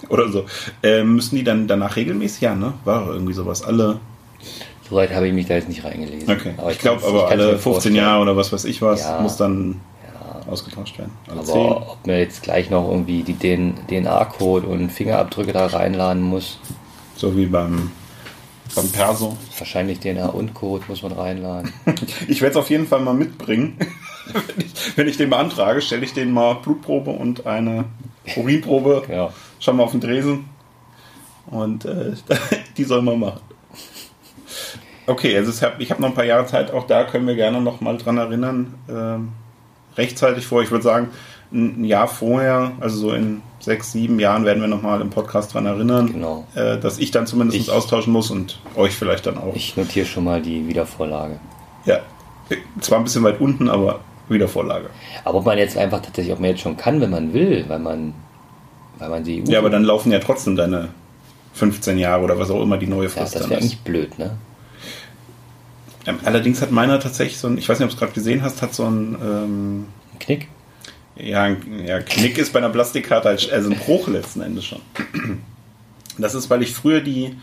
Oder 0.10 0.30
so. 0.30 0.44
Ähm, 0.84 1.16
müssen 1.16 1.38
die 1.38 1.44
dann 1.46 1.66
danach 1.68 1.96
regelmäßig? 1.96 2.42
Ja, 2.42 2.56
ne? 2.56 2.74
War 2.84 3.08
irgendwie 3.08 3.34
sowas. 3.34 3.64
Alle. 3.64 4.00
Soweit 4.90 5.14
habe 5.16 5.28
ich 5.30 5.34
mich 5.34 5.46
da 5.48 5.54
jetzt 5.56 5.70
nicht 5.70 5.84
reingelesen. 5.86 6.30
Okay. 6.30 6.54
ich 6.72 6.80
glaube 6.80 7.00
kann's- 7.02 7.06
aber 7.14 7.30
alle 7.30 7.44
15 7.52 7.60
vorstellen. 7.62 7.96
Jahre 7.96 8.22
oder 8.22 8.36
was 8.36 8.52
weiß 8.52 8.66
ich 8.66 8.82
was 8.82 9.02
Ja. 9.02 9.22
muss 9.22 9.38
dann 9.38 9.80
ausgetauscht 10.48 10.98
werden. 10.98 11.12
Alle 11.28 11.40
Aber 11.40 11.45
10. 11.45 11.56
ob 11.72 12.07
man 12.07 12.18
jetzt 12.18 12.44
gleich 12.44 12.69
noch 12.69 12.90
irgendwie 12.90 13.24
die 13.24 13.36
DNA-Code 13.36 14.68
und 14.68 14.90
Fingerabdrücke 14.92 15.54
da 15.54 15.66
reinladen 15.68 16.22
muss, 16.22 16.60
So 17.16 17.36
wie 17.38 17.45
beim, 17.45 17.92
beim 18.75 18.90
Perso. 18.90 19.38
wahrscheinlich 19.57 20.00
DNA 20.00 20.28
und 20.28 20.54
Code 20.54 20.84
muss 20.88 21.04
man 21.04 21.12
reinladen. 21.13 21.72
Ich 22.28 22.42
werde 22.42 22.51
es 22.51 22.57
auf 22.57 22.69
jeden 22.69 22.88
Fall 22.88 23.00
mal 23.01 23.13
mitbringen. 23.13 23.78
wenn, 24.56 24.66
ich, 24.66 24.98
wenn 24.98 25.08
ich 25.08 25.18
den 25.18 25.29
beantrage, 25.29 25.82
stelle 25.82 26.03
ich 26.06 26.13
den 26.13 26.32
mal 26.32 26.56
Blutprobe 26.56 27.12
und 27.12 27.46
eine 27.46 27.86
Urinprobe 28.36 29.03
Ja. 29.10 29.32
schon 29.60 29.77
mal 29.77 29.84
auf 29.84 29.91
den 29.91 30.01
Dresen. 30.01 30.46
Und 31.48 31.84
äh, 31.86 32.13
die 32.77 32.84
soll 32.86 33.01
man 33.01 33.20
machen. 33.20 33.41
Okay, 35.06 35.36
also 35.36 35.51
ich 35.79 35.91
habe 35.91 36.01
noch 36.01 36.10
ein 36.10 36.15
paar 36.15 36.24
Jahre 36.24 36.46
Zeit. 36.46 36.72
Auch 36.72 36.88
da 36.88 37.03
können 37.03 37.27
wir 37.27 37.36
gerne 37.36 37.60
noch 37.60 37.82
mal 37.82 37.98
dran 37.98 38.18
erinnern. 38.18 38.74
Ähm, 38.89 39.34
rechtzeitig 39.98 40.46
vor, 40.46 40.62
ich 40.62 40.72
würde 40.72 40.84
sagen, 40.84 41.10
ein 41.52 41.84
Jahr 41.86 42.08
vorher, 42.08 42.72
also 42.80 42.98
so 42.98 43.12
in 43.14 43.42
sechs, 43.60 43.92
sieben 43.92 44.20
Jahren 44.20 44.44
werden 44.44 44.60
wir 44.62 44.68
noch 44.68 44.82
mal 44.82 45.00
im 45.02 45.10
Podcast 45.12 45.54
dran 45.54 45.66
erinnern, 45.68 46.08
Genau. 46.12 46.48
äh, 46.56 46.78
dass 46.80 46.98
ich 46.98 47.12
dann 47.12 47.28
zumindest 47.28 47.60
Ich- 47.60 47.70
austauschen 47.72 48.12
muss 48.12 48.32
und 48.32 48.60
euch 48.76 48.94
vielleicht 48.96 49.26
dann 49.28 49.38
auch. 49.38 49.56
Ich 49.56 49.78
notiere 49.78 50.06
schon 50.06 50.24
mal 50.24 50.42
die 50.42 50.68
Wiedervorlage. 50.68 51.40
Ja, 51.86 52.00
zwar 52.82 52.98
ein 53.00 53.04
bisschen 53.04 53.24
weit 53.24 53.40
unten, 53.40 53.70
aber 53.70 54.00
wieder 54.30 54.48
Vorlage. 54.48 54.90
Aber 55.26 55.40
ob 55.40 55.46
man 55.46 55.58
jetzt 55.58 55.78
einfach 55.78 56.02
tatsächlich, 56.02 56.34
ob 56.34 56.40
man 56.40 56.50
jetzt 56.50 56.62
schon 56.62 56.76
kann, 56.78 57.00
wenn 57.02 57.10
man 57.12 57.34
will, 57.34 57.66
weil 57.68 57.80
man, 57.80 58.14
weil 58.98 59.10
man 59.10 59.24
die 59.24 59.42
EU. 59.44 59.52
Ja, 59.52 59.60
aber 59.60 59.70
dann 59.70 59.84
laufen 59.84 60.12
ja 60.12 60.20
trotzdem 60.20 60.56
deine 60.56 60.90
15 61.54 61.98
Jahre 62.00 62.24
oder 62.24 62.40
was 62.40 62.50
auch 62.50 62.62
immer 62.64 62.78
die 62.78 62.88
neue 62.88 63.04
ja, 63.04 63.10
Frist 63.10 63.36
das 63.36 63.42
dann 63.44 63.52
wäre 63.52 63.60
ist. 63.60 63.66
eigentlich 63.66 63.80
blöd, 63.82 64.18
ne? 64.18 64.32
Ähm, 66.05 66.19
allerdings 66.25 66.62
hat 66.62 66.72
meiner 66.72 67.00
tatsächlich 67.00 67.38
so 67.38 67.48
ein, 67.48 67.57
ich 67.57 67.67
weiß 67.69 67.79
nicht, 67.79 67.86
ob 67.86 67.89
du 67.91 67.95
es 67.95 68.00
gerade 68.00 68.12
gesehen 68.13 68.41
hast, 68.43 68.62
hat 68.62 68.74
so 68.74 68.86
ein, 68.86 69.15
ähm, 69.22 69.86
Ein 70.13 70.19
Knick. 70.19 70.48
ja, 71.15 71.43
ein 71.43 71.57
ja, 71.86 72.00
Knick 72.01 72.38
ist 72.38 72.51
bei 72.53 72.60
einer 72.60 72.69
Plastikkarte, 72.69 73.29
als- 73.29 73.50
also 73.50 73.72
ein 73.72 73.77
Bruch 73.77 74.07
letzten 74.07 74.41
Endes 74.41 74.65
schon. 74.65 74.79
Das 76.17 76.36
ist, 76.36 76.50
weil 76.50 76.62
ich 76.62 76.74
früher 76.74 77.01
die, 77.01 77.36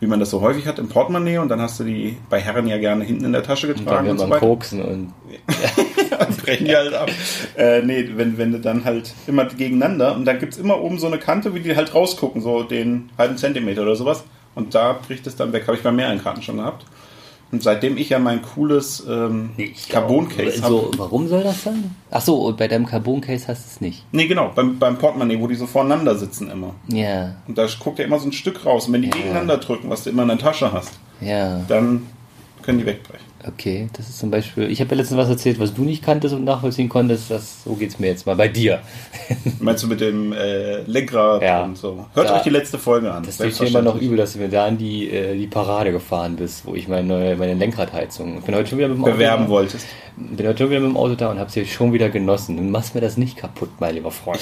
wie 0.00 0.06
man 0.06 0.20
das 0.20 0.30
so 0.30 0.40
häufig 0.40 0.66
hat, 0.66 0.78
im 0.78 0.88
Portemonnaie 0.88 1.38
und 1.38 1.48
dann 1.48 1.60
hast 1.60 1.80
du 1.80 1.84
die 1.84 2.16
bei 2.28 2.40
Herren 2.40 2.66
ja 2.66 2.78
gerne 2.78 3.04
hinten 3.04 3.24
in 3.24 3.32
der 3.32 3.42
Tasche 3.42 3.66
Dann 3.68 3.76
getragen 3.76 4.04
will 4.04 4.12
und 4.12 4.18
so 4.18 4.28
weiter. 4.30 4.40
koksen 4.40 4.82
und 4.82 5.12
dann 6.10 6.36
brechen 6.36 6.66
die 6.66 6.76
halt 6.76 6.92
ab. 6.94 7.08
Äh, 7.56 7.82
nee, 7.82 8.08
wenn, 8.16 8.36
wenn 8.36 8.52
du 8.52 8.60
dann 8.60 8.84
halt 8.84 9.12
immer 9.26 9.44
gegeneinander 9.46 10.14
und 10.14 10.24
dann 10.24 10.38
gibt 10.38 10.52
es 10.54 10.58
immer 10.58 10.80
oben 10.80 10.98
so 10.98 11.06
eine 11.06 11.18
Kante, 11.18 11.54
wie 11.54 11.60
die 11.60 11.74
halt 11.74 11.94
rausgucken, 11.94 12.42
so 12.42 12.62
den 12.64 13.10
halben 13.16 13.36
Zentimeter 13.38 13.82
oder 13.82 13.96
sowas. 13.96 14.24
Und 14.54 14.74
da 14.74 14.92
bricht 14.92 15.26
es 15.26 15.36
dann 15.36 15.52
weg. 15.52 15.66
Habe 15.68 15.76
ich 15.76 15.82
bei 15.82 15.92
mehreren 15.92 16.22
Karten 16.22 16.42
schon 16.42 16.56
gehabt. 16.56 16.84
Und 17.50 17.62
seitdem 17.62 17.96
ich 17.96 18.10
ja 18.10 18.18
mein 18.18 18.42
cooles 18.42 19.04
ähm, 19.08 19.50
Carbon-Case 19.88 20.62
habe. 20.62 20.74
So, 20.74 20.90
warum 20.98 21.28
soll 21.28 21.42
das 21.42 21.64
sein? 21.64 21.94
Ach 22.10 22.20
so, 22.20 22.44
und 22.44 22.58
bei 22.58 22.68
deinem 22.68 22.84
Carbon-Case 22.84 23.48
hast 23.48 23.64
du 23.64 23.68
es 23.70 23.80
nicht. 23.80 24.04
Nee, 24.12 24.26
genau, 24.26 24.52
beim, 24.54 24.78
beim 24.78 24.98
Portemonnaie, 24.98 25.40
wo 25.40 25.46
die 25.46 25.54
so 25.54 25.66
voreinander 25.66 26.14
sitzen 26.16 26.50
immer. 26.50 26.74
Ja, 26.88 27.36
Und 27.46 27.56
da 27.56 27.66
guckt 27.82 27.98
ja 27.98 28.04
immer 28.04 28.18
so 28.18 28.28
ein 28.28 28.32
Stück 28.32 28.66
raus. 28.66 28.86
Und 28.86 28.92
wenn 28.92 29.02
die 29.02 29.08
Ja. 29.08 29.14
gegeneinander 29.16 29.56
drücken, 29.56 29.88
was 29.88 30.04
du 30.04 30.10
immer 30.10 30.22
in 30.22 30.28
der 30.28 30.38
Tasche 30.38 30.72
hast, 30.72 30.92
ja. 31.22 31.60
dann 31.68 32.06
können 32.62 32.78
die 32.78 32.86
wegbrechen. 32.86 33.27
Okay, 33.54 33.88
das 33.96 34.08
ist 34.08 34.18
zum 34.18 34.30
Beispiel, 34.30 34.70
ich 34.70 34.80
habe 34.80 34.90
ja 34.90 34.96
letztens 34.98 35.16
was 35.18 35.28
erzählt, 35.30 35.58
was 35.58 35.72
du 35.72 35.82
nicht 35.82 36.04
kanntest 36.04 36.34
und 36.34 36.44
nachvollziehen 36.44 36.88
konntest, 36.88 37.30
das, 37.30 37.64
so 37.64 37.74
geht 37.74 37.90
es 37.90 37.98
mir 37.98 38.08
jetzt 38.08 38.26
mal 38.26 38.36
bei 38.36 38.48
dir. 38.48 38.80
Meinst 39.60 39.82
du 39.84 39.86
mit 39.88 40.00
dem 40.00 40.32
äh, 40.32 40.82
Lenkrad 40.82 41.40
Ja. 41.42 41.64
und 41.64 41.76
so? 41.78 42.04
Hört 42.14 42.28
Da- 42.28 42.36
euch 42.36 42.42
die 42.42 42.50
letzte 42.50 42.78
Folge 42.78 43.10
an. 43.12 43.22
Das 43.24 43.40
ist 43.40 43.58
dir 43.60 43.66
immer 43.66 43.80
noch 43.82 43.98
übel, 44.00 44.16
dass 44.18 44.34
du 44.34 44.40
mir 44.40 44.48
da 44.48 44.68
in 44.68 44.76
die, 44.76 45.08
äh, 45.10 45.36
die 45.36 45.46
Parade 45.46 45.92
gefahren 45.92 46.36
bist, 46.36 46.66
wo 46.66 46.74
ich 46.74 46.88
meine, 46.88 47.36
meine 47.38 47.54
Lenkradheizung. 47.54 48.38
Ich 48.38 48.44
bin 48.44 48.54
heute 48.54 48.68
schon 48.68 48.78
wieder 48.78 48.88
mit 48.88 48.98
dem 48.98 49.04
bewerben 49.04 49.44
Auto 49.44 49.52
wolltest. 49.52 49.86
da, 50.16 50.22
bin 50.36 50.46
heute 50.46 50.58
schon 50.58 50.70
wieder 50.70 50.80
mit 50.80 50.90
dem 50.90 50.96
Auto 50.96 51.14
da 51.14 51.30
und 51.30 51.38
hab's 51.38 51.54
hier 51.54 51.64
schon 51.64 51.92
wieder 51.92 52.10
genossen. 52.10 52.56
Du 52.56 52.62
machst 52.62 52.94
mir 52.94 53.00
das 53.00 53.16
nicht 53.16 53.36
kaputt, 53.38 53.70
mein 53.78 53.94
lieber 53.94 54.10
Freund. 54.10 54.40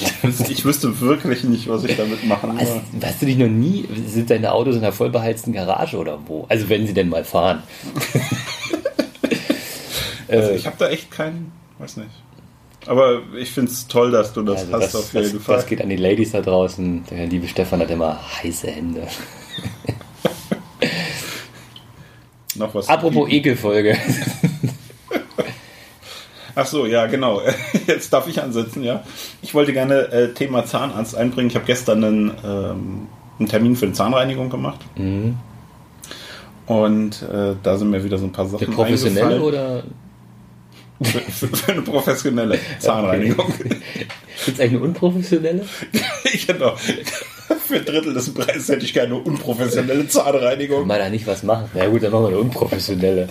Ich 0.49 0.65
wüsste 0.65 1.01
wirklich 1.01 1.45
nicht, 1.45 1.69
was 1.69 1.85
ich 1.85 1.97
damit 1.97 2.27
machen 2.27 2.59
soll. 2.59 2.81
hast 3.05 3.23
du 3.23 3.27
dich 3.27 3.37
noch 3.37 3.47
nie, 3.49 3.85
sind 4.09 4.31
deine 4.31 4.53
Autos 4.53 4.75
in 4.77 4.83
einer 4.83 4.93
vollbeheizten 4.93 5.53
Garage 5.53 5.97
oder 5.97 6.19
wo? 6.27 6.47
Also 6.49 6.69
wenn 6.69 6.87
sie 6.87 6.95
denn 6.95 7.09
mal 7.09 7.25
fahren. 7.25 7.63
Also 10.29 10.51
Äh, 10.51 10.57
ich 10.57 10.67
habe 10.67 10.77
da 10.79 10.89
echt 10.89 11.11
keinen, 11.11 11.53
weiß 11.79 11.99
nicht. 11.99 12.11
Aber 12.87 13.23
ich 13.37 13.51
finde 13.51 13.73
es 13.73 13.89
toll, 13.89 14.13
dass 14.13 14.33
du 14.33 14.43
das 14.43 14.61
also 14.61 14.73
hast 14.75 14.95
das, 14.95 14.97
auf 14.97 15.13
jeden 15.15 15.33
das, 15.35 15.43
Fall. 15.43 15.57
das 15.57 15.67
geht 15.67 15.83
an 15.83 15.89
die 15.89 15.97
Ladies 15.97 16.31
da 16.33 16.41
draußen. 16.41 17.05
Der 17.11 17.27
liebe 17.27 17.49
Stefan 17.49 17.81
hat 17.81 17.91
immer 17.91 18.21
heiße 18.43 18.69
Hände. 18.69 19.09
noch 22.55 22.75
was. 22.75 22.89
Apropos 22.89 23.29
Ekelfolge. 23.29 23.97
Ach 26.59 26.65
so, 26.67 26.87
ja, 26.87 27.05
genau. 27.07 27.43
Jetzt 27.87 28.11
darf 28.13 28.27
ich 28.29 28.43
ansetzen, 28.43 28.83
ja. 28.83 29.03
Ich 29.43 29.53
wollte 29.53 29.75
gerne 29.75 30.11
äh, 30.11 30.33
Thema 30.33 30.65
Zahnarzt 30.65 31.15
einbringen. 31.15 31.51
Ich 31.51 31.55
habe 31.57 31.67
gestern 31.67 32.03
einen, 32.03 32.31
ähm, 32.45 33.09
einen 33.39 33.49
Termin 33.49 33.77
für 33.77 33.85
eine 33.85 33.93
Zahnreinigung 33.95 34.49
gemacht. 34.49 34.81
Mhm. 34.97 35.37
Und 36.67 37.21
äh, 37.23 37.55
da 37.63 37.77
sind 37.77 37.91
mir 37.91 38.03
wieder 38.03 38.17
so 38.17 38.25
ein 38.25 38.33
paar 38.33 38.47
Sachen 38.47 38.67
Der 38.67 38.73
professionelle 38.73 39.27
eingefallen. 39.27 39.43
oder 39.43 39.83
Für, 41.03 41.21
für, 41.31 41.49
für 41.49 41.73
eine 41.73 41.83
professionelle 41.83 42.59
Zahnreinigung. 42.79 43.53
Gibt 43.59 43.79
es 44.47 44.61
eigentlich 44.61 44.73
eine 44.73 44.81
unprofessionelle? 44.81 45.65
genau. 46.47 46.77
Für 46.77 47.77
ein 47.77 47.85
Drittel 47.85 48.15
des 48.15 48.33
Preises 48.33 48.69
hätte 48.69 48.85
ich 48.85 48.93
gerne 48.93 49.15
eine 49.15 49.23
unprofessionelle 49.23 50.09
Zahnreinigung. 50.09 50.87
Mal 50.87 50.99
da 50.99 51.09
nicht 51.09 51.27
was 51.27 51.43
machen. 51.43 51.71
Na 51.75 51.87
gut, 51.87 52.03
dann 52.03 52.13
machen 52.13 52.25
wir 52.25 52.29
eine 52.29 52.39
unprofessionelle. 52.39 53.29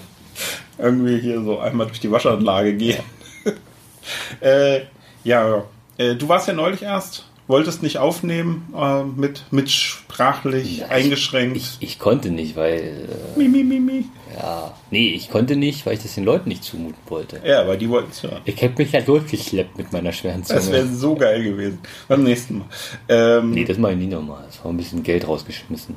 Irgendwie 0.77 1.19
hier 1.19 1.41
so 1.41 1.59
einmal 1.59 1.87
durch 1.87 1.99
die 1.99 2.11
Waschanlage 2.11 2.73
gehen. 2.73 2.99
äh, 4.41 4.81
ja, 5.23 5.63
äh, 5.97 6.15
du 6.15 6.27
warst 6.27 6.47
ja 6.47 6.53
neulich 6.53 6.81
erst, 6.83 7.25
wolltest 7.47 7.83
nicht 7.83 7.97
aufnehmen, 7.99 8.73
äh, 8.75 9.03
mit, 9.03 9.43
mit 9.51 9.69
sprachlich 9.69 10.79
Ja, 10.79 10.85
ich- 10.85 10.91
eingeschränkt. 10.91 11.57
Ich, 11.57 11.77
ich 11.79 11.99
konnte 11.99 12.31
nicht, 12.31 12.55
weil, 12.55 13.07
äh, 13.35 13.37
mi, 13.39 13.47
mi, 13.47 13.63
mi, 13.63 13.79
mi. 13.79 14.05
ja, 14.35 14.73
nee, 14.91 15.09
ich 15.09 15.29
konnte 15.29 15.55
nicht, 15.55 15.85
weil 15.85 15.93
ich 15.93 16.01
das 16.03 16.15
den 16.15 16.23
Leuten 16.25 16.49
nicht 16.49 16.63
zumuten 16.63 16.97
wollte. 17.07 17.41
Ja, 17.45 17.61
aber 17.61 17.77
die 17.77 17.89
wollten 17.89 18.09
es 18.11 18.23
hören. 18.23 18.41
Ich 18.45 18.59
hätte 18.61 18.81
mich 18.81 18.91
ja 18.91 19.01
durchgeschleppt 19.01 19.77
mit 19.77 19.91
meiner 19.93 20.11
schweren 20.11 20.43
Das 20.47 20.71
wäre 20.71 20.85
Zunge. 20.85 20.97
so 20.97 21.15
geil 21.15 21.43
gewesen. 21.43 21.79
Beim 22.07 22.23
nächsten 22.23 22.59
Mal. 22.59 22.67
Ähm, 23.09 23.51
Nee, 23.51 23.63
das 23.65 23.77
mache 23.77 23.91
ich 23.93 23.99
nie 23.99 24.07
nochmal. 24.07 24.43
Das 24.47 24.63
war 24.63 24.71
ein 24.71 24.77
bisschen 24.77 25.03
Geld 25.03 25.27
rausgeschmissen. 25.27 25.95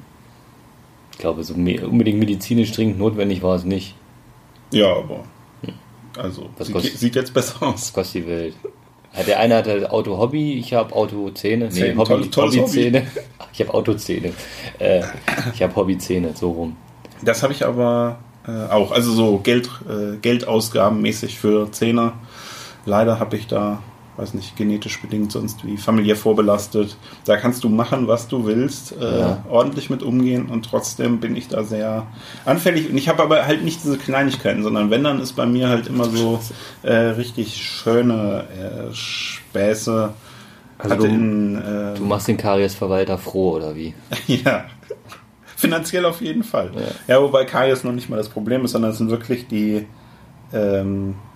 Ich 1.12 1.18
glaube, 1.18 1.42
so 1.44 1.54
unbedingt 1.54 2.18
medizinisch 2.20 2.72
dringend 2.72 2.98
notwendig 2.98 3.42
war 3.42 3.56
es 3.56 3.64
nicht. 3.64 3.94
Ja, 4.70 4.92
aber. 4.94 5.24
Also, 6.16 6.48
Was 6.58 6.66
sieht, 6.66 6.74
kostet- 6.76 6.98
sieht 6.98 7.14
jetzt 7.16 7.32
besser 7.32 7.62
aus. 7.62 7.80
Das 7.80 7.92
kostet 7.92 8.24
die 8.24 8.28
Welt. 8.28 8.54
Ja, 9.16 9.22
der 9.24 9.40
eine 9.40 9.56
hat 9.56 9.66
halt 9.66 9.90
Auto-Hobby, 9.90 10.54
ich 10.54 10.74
habe 10.74 10.94
Auto-Zähne. 10.94 11.66
Nee, 11.66 11.70
Zähne, 11.70 11.96
Hobby, 11.98 12.08
toll- 12.08 12.30
tolles 12.30 12.56
Hobby-Zähne. 12.56 13.06
Ich 13.52 13.60
habe 13.66 13.74
Autozähne. 13.74 14.32
Äh, 14.78 15.02
ich 15.52 15.62
habe 15.62 15.74
Hobby-Zähne, 15.74 16.30
so 16.34 16.50
rum. 16.52 16.76
Das 17.22 17.42
habe 17.42 17.52
ich 17.52 17.64
aber 17.66 18.18
äh, 18.46 18.70
auch. 18.70 18.92
Also 18.92 19.10
so 19.12 19.38
Geld, 19.38 19.68
äh, 19.88 20.16
Geldausgaben 20.18 21.00
mäßig 21.02 21.36
für 21.40 21.68
Zehner. 21.72 22.12
Leider 22.84 23.18
habe 23.18 23.36
ich 23.36 23.48
da, 23.48 23.82
weiß 24.18 24.34
nicht, 24.34 24.56
genetisch 24.56 25.00
bedingt 25.00 25.30
sonst 25.32 25.64
wie 25.64 25.76
familiär 25.76 26.16
vorbelastet. 26.16 26.96
Da 27.24 27.36
kannst 27.36 27.62
du 27.64 27.68
machen, 27.68 28.08
was 28.08 28.28
du 28.28 28.44
willst, 28.44 28.96
äh, 29.00 29.20
Ja. 29.20 29.44
ordentlich 29.48 29.88
mit 29.90 30.02
umgehen 30.02 30.46
und 30.46 30.64
trotzdem 30.64 31.20
bin 31.20 31.36
ich 31.36 31.48
da 31.48 31.62
sehr 31.64 32.06
anfällig. 32.44 32.90
Und 32.90 32.96
ich 32.98 33.08
habe 33.08 33.22
aber 33.22 33.46
halt 33.46 33.62
nicht 33.64 33.82
diese 33.84 33.96
Kleinigkeiten, 33.96 34.62
sondern 34.62 34.90
wenn, 34.90 35.04
dann 35.04 35.20
ist 35.20 35.32
bei 35.34 35.46
mir 35.46 35.68
halt 35.68 35.86
immer 35.86 36.04
so 36.06 36.40
äh, 36.82 36.92
richtig 36.92 37.56
schöne 37.64 38.44
äh, 38.90 38.92
Späße. 38.94 40.12
Also 40.78 40.96
du- 40.96 41.04
in, 41.06 41.94
Du 41.96 42.04
machst 42.04 42.28
den 42.28 42.36
Kariesverwalter 42.36 43.18
froh, 43.18 43.52
oder 43.56 43.74
wie? 43.74 43.94
Ja. 44.26 44.64
Finanziell 45.56 46.04
auf 46.04 46.20
jeden 46.20 46.44
Fall. 46.44 46.70
Ja, 47.08 47.20
wobei 47.20 47.44
Karies 47.44 47.82
noch 47.82 47.90
nicht 47.92 48.08
mal 48.08 48.16
das 48.16 48.28
Problem 48.28 48.64
ist, 48.64 48.72
sondern 48.72 48.92
es 48.92 48.98
sind 48.98 49.10
wirklich 49.10 49.48
die 49.48 49.86
ähm, 50.52 51.10
äh, 51.10 51.27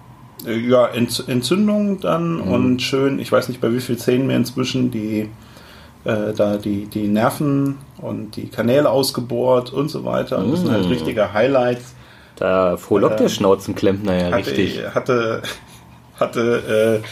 ja, 0.47 0.87
Ent 0.87 1.25
Entzündungen 1.29 2.01
dann 2.01 2.41
und 2.41 2.81
schön, 2.83 3.19
ich 3.19 3.31
weiß 3.31 3.49
nicht 3.49 3.61
bei 3.61 3.73
wie 3.73 3.81
viel 3.81 3.97
Zähnen 3.97 4.27
mir 4.27 4.37
inzwischen 4.37 4.91
die 4.91 5.29
äh, 6.05 6.33
da 6.37 6.57
die, 6.57 6.87
die 6.87 7.07
Nerven 7.09 7.79
und 7.99 8.35
die 8.37 8.49
Kanäle 8.49 8.91
ausgebohrt 8.91 9.73
und 9.73 9.89
so 9.89 10.05
weiter. 10.05 10.39
Und 10.39 10.51
das 10.51 10.61
sind 10.61 10.71
halt 10.73 10.87
Mm. 10.87 10.91
richtige 10.91 11.33
Highlights. 11.33 11.95
Da 12.37 12.77
frohlockt 12.77 13.21
der 13.21 13.27
Ähm, 13.27 13.33
Schnauzenklempner 13.33 14.15
ja 14.17 14.25
Hatte, 14.33 14.37
richtig. 14.37 14.81
hatte, 14.95 15.43
hatte 16.19 17.03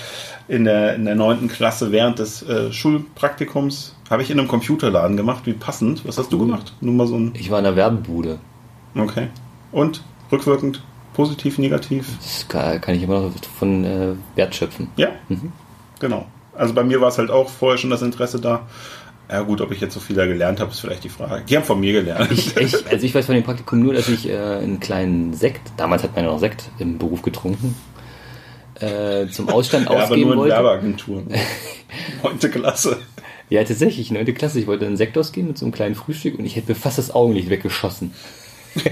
äh, 0.48 0.52
in 0.52 0.64
der 0.64 0.96
in 0.96 1.04
der 1.04 1.14
neunten 1.14 1.46
Klasse 1.46 1.92
während 1.92 2.18
des 2.18 2.42
äh, 2.42 2.72
Schulpraktikums 2.72 3.94
habe 4.10 4.22
ich 4.22 4.30
in 4.32 4.40
einem 4.40 4.48
Computerladen 4.48 5.16
gemacht, 5.16 5.42
wie 5.46 5.52
passend. 5.52 6.04
Was 6.08 6.18
hast 6.18 6.32
du 6.32 6.38
Cool. 6.40 6.46
gemacht? 6.46 6.72
Nur 6.80 6.94
mal 6.94 7.06
so 7.06 7.14
ein 7.16 7.30
Ich 7.38 7.48
war 7.48 7.58
in 7.58 7.64
der 7.64 7.76
Werbebude. 7.76 8.38
Okay. 8.96 9.28
Und 9.70 10.02
rückwirkend 10.32 10.82
positiv, 11.14 11.58
negativ? 11.58 12.06
Das 12.20 12.46
kann, 12.48 12.80
kann 12.80 12.94
ich 12.94 13.02
immer 13.02 13.20
noch 13.20 13.32
von 13.58 13.84
äh, 13.84 14.14
Wert 14.36 14.54
schöpfen. 14.54 14.88
Ja, 14.96 15.08
Mhm. 15.28 15.52
genau. 15.98 16.26
Also 16.54 16.74
bei 16.74 16.84
mir 16.84 17.00
war 17.00 17.08
es 17.08 17.18
halt 17.18 17.30
auch 17.30 17.48
vorher 17.48 17.78
schon 17.78 17.90
das 17.90 18.02
Interesse 18.02 18.40
da. 18.40 18.66
Ja 19.30 19.42
gut, 19.42 19.60
ob 19.60 19.70
ich 19.70 19.80
jetzt 19.80 19.94
so 19.94 20.00
viel 20.00 20.16
da 20.16 20.26
gelernt 20.26 20.58
habe, 20.60 20.72
ist 20.72 20.80
vielleicht 20.80 21.04
die 21.04 21.08
Frage. 21.08 21.44
Die 21.48 21.56
haben 21.56 21.62
von 21.64 21.78
mir 21.78 21.92
gelernt. 21.92 22.30
Ich, 22.32 22.56
ich, 22.56 22.86
also 22.90 23.06
ich 23.06 23.14
weiß 23.14 23.26
von 23.26 23.34
dem 23.36 23.44
Praktikum 23.44 23.78
nur, 23.80 23.94
dass 23.94 24.08
ich 24.08 24.28
äh, 24.28 24.36
einen 24.36 24.80
kleinen 24.80 25.34
Sekt, 25.34 25.60
damals 25.76 26.02
hat 26.02 26.16
man 26.16 26.24
ja 26.24 26.30
noch 26.32 26.40
Sekt 26.40 26.68
im 26.80 26.98
Beruf 26.98 27.22
getrunken, 27.22 27.76
äh, 28.80 29.28
zum 29.28 29.48
Ausstand 29.48 29.84
ja, 29.88 29.90
aber 29.92 30.02
ausgeben 30.04 30.22
nur 30.22 30.32
in 30.32 30.38
wollte. 30.40 30.54
Werbeagenturen. 30.56 31.28
Neunte 32.24 32.50
Klasse. 32.50 32.98
Ja, 33.48 33.62
tatsächlich, 33.64 34.10
9. 34.10 34.34
Klasse. 34.34 34.58
Ich 34.58 34.66
wollte 34.66 34.86
einen 34.86 34.96
Sekt 34.96 35.16
ausgehen 35.16 35.46
mit 35.46 35.58
so 35.58 35.64
einem 35.64 35.72
kleinen 35.72 35.94
Frühstück 35.94 36.38
und 36.38 36.44
ich 36.44 36.56
hätte 36.56 36.68
mir 36.72 36.76
fast 36.76 36.98
das 36.98 37.14
Augenlicht 37.14 37.50
weggeschossen. 37.50 38.12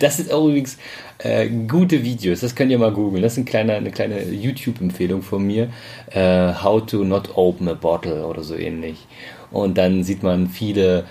das 0.00 0.16
sind 0.18 0.32
auch 0.32 0.46
übrigens 0.46 0.78
äh, 1.18 1.48
gute 1.48 2.02
Videos. 2.02 2.40
Das 2.40 2.54
könnt 2.54 2.70
ihr 2.70 2.78
mal 2.78 2.92
googeln. 2.92 3.22
Das 3.22 3.32
ist 3.32 3.38
ein 3.38 3.44
kleiner, 3.44 3.74
eine 3.74 3.90
kleine 3.90 4.22
YouTube-Empfehlung 4.24 5.22
von 5.22 5.46
mir. 5.46 5.68
Äh, 6.10 6.54
How 6.62 6.84
to 6.84 7.04
not 7.04 7.36
open 7.36 7.68
a 7.68 7.74
bottle 7.74 8.26
oder 8.26 8.42
so 8.42 8.54
ähnlich. 8.54 9.06
Und 9.50 9.78
dann 9.78 10.04
sieht 10.04 10.22
man 10.22 10.48
viele 10.48 11.04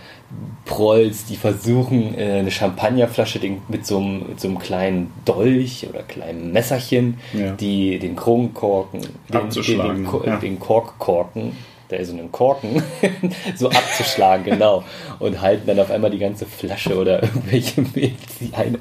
Prolls, 0.66 1.26
die 1.26 1.36
versuchen, 1.36 2.18
äh, 2.18 2.40
eine 2.40 2.52
Champagnerflasche 2.52 3.40
mit 3.68 3.86
so, 3.86 3.98
einem, 3.98 4.28
mit 4.30 4.40
so 4.40 4.48
einem 4.48 4.60
kleinen 4.60 5.12
Dolch 5.26 5.88
oder 5.90 6.04
kleinen 6.04 6.52
Messerchen, 6.52 7.18
Ja. 7.34 7.52
die 7.54 7.98
den 8.00 8.16
Kronkorken, 8.16 9.02
den, 9.02 9.50
den, 9.50 9.78
den, 9.78 10.08
ja. 10.26 10.38
den 10.38 10.60
Korkkorken, 10.60 11.54
der 11.90 12.00
ist 12.00 12.10
so 12.10 12.18
einen 12.18 12.32
Korken, 12.32 12.84
so 13.56 13.70
abzuschlagen, 13.70 14.46
genau. 14.46 14.84
Und 15.20 15.42
halten 15.42 15.68
dann 15.68 15.80
auf 15.80 15.92
einmal 15.92 16.12
die 16.12 16.20
ganze 16.20 16.46
Flasche 16.46 16.98
oder 16.98 17.24
irgendwelche 17.24 17.82
Mädels, 17.96 18.38
die 18.40 18.54
eine 18.54 18.78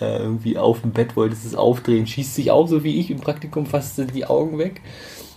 äh, 0.00 0.18
irgendwie 0.18 0.56
auf 0.56 0.80
dem 0.80 0.92
Bett 0.92 1.16
wollte, 1.16 1.34
es 1.34 1.54
aufdrehen, 1.54 2.06
schießt 2.06 2.34
sich 2.34 2.50
auch 2.50 2.66
so 2.66 2.82
wie 2.84 2.98
ich 2.98 3.10
im 3.10 3.20
Praktikum 3.20 3.66
fast 3.66 4.00
die 4.14 4.26
Augen 4.26 4.58
weg. 4.58 4.80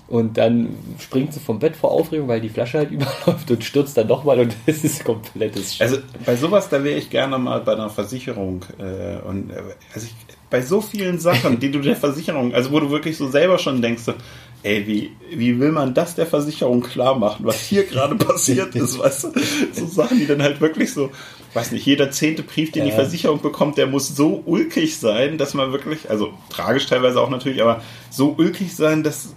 Und 0.09 0.39
dann 0.39 0.69
springt 0.97 1.33
sie 1.33 1.39
vom 1.39 1.59
Bett 1.59 1.75
vor 1.75 1.91
Aufregung, 1.91 2.27
weil 2.27 2.41
die 2.41 2.49
Flasche 2.49 2.79
halt 2.79 2.91
überläuft 2.91 3.51
und 3.51 3.63
stürzt 3.63 3.95
dann 3.95 4.07
nochmal 4.07 4.39
und 4.39 4.55
es 4.65 4.83
ist 4.83 5.05
komplettes 5.05 5.75
Sch 5.75 5.81
Also 5.81 5.97
bei 6.25 6.35
sowas, 6.35 6.67
da 6.69 6.83
wäre 6.83 6.97
ich 6.97 7.11
gerne 7.11 7.37
mal 7.37 7.59
bei 7.59 7.73
einer 7.73 7.89
Versicherung. 7.89 8.65
Äh, 8.79 9.19
und 9.27 9.51
äh, 9.51 9.61
also 9.93 10.07
ich, 10.07 10.15
bei 10.49 10.61
so 10.61 10.81
vielen 10.81 11.19
Sachen, 11.19 11.59
die 11.59 11.69
du 11.69 11.79
der 11.79 11.95
Versicherung, 11.95 12.55
also 12.55 12.71
wo 12.71 12.79
du 12.79 12.89
wirklich 12.89 13.17
so 13.17 13.29
selber 13.29 13.59
schon 13.59 13.83
denkst, 13.83 14.01
so, 14.01 14.13
ey, 14.63 14.85
wie, 14.87 15.11
wie 15.31 15.59
will 15.59 15.71
man 15.71 15.93
das 15.93 16.15
der 16.15 16.25
Versicherung 16.25 16.81
klar 16.81 17.17
machen, 17.17 17.45
was 17.45 17.61
hier 17.61 17.85
gerade 17.85 18.15
passiert 18.25 18.75
ist, 18.75 18.99
weißt 18.99 19.25
du? 19.25 19.31
So 19.73 19.85
Sachen, 19.85 20.19
die 20.19 20.27
dann 20.27 20.41
halt 20.41 20.59
wirklich 20.61 20.93
so, 20.93 21.11
weiß 21.53 21.71
nicht, 21.71 21.85
jeder 21.85 22.11
zehnte 22.11 22.43
Brief, 22.43 22.71
den 22.71 22.83
die 22.83 22.89
Ja. 22.89 22.95
Versicherung 22.95 23.41
bekommt, 23.41 23.77
der 23.77 23.87
muss 23.87 24.15
so 24.15 24.43
ulkig 24.45 24.97
sein, 24.97 25.37
dass 25.37 25.53
man 25.53 25.71
wirklich, 25.71 26.09
also 26.09 26.33
tragisch 26.49 26.87
teilweise 26.87 27.21
auch 27.21 27.29
natürlich, 27.29 27.61
aber 27.61 27.81
so 28.09 28.35
ulkig 28.37 28.75
sein, 28.75 29.03
dass 29.03 29.35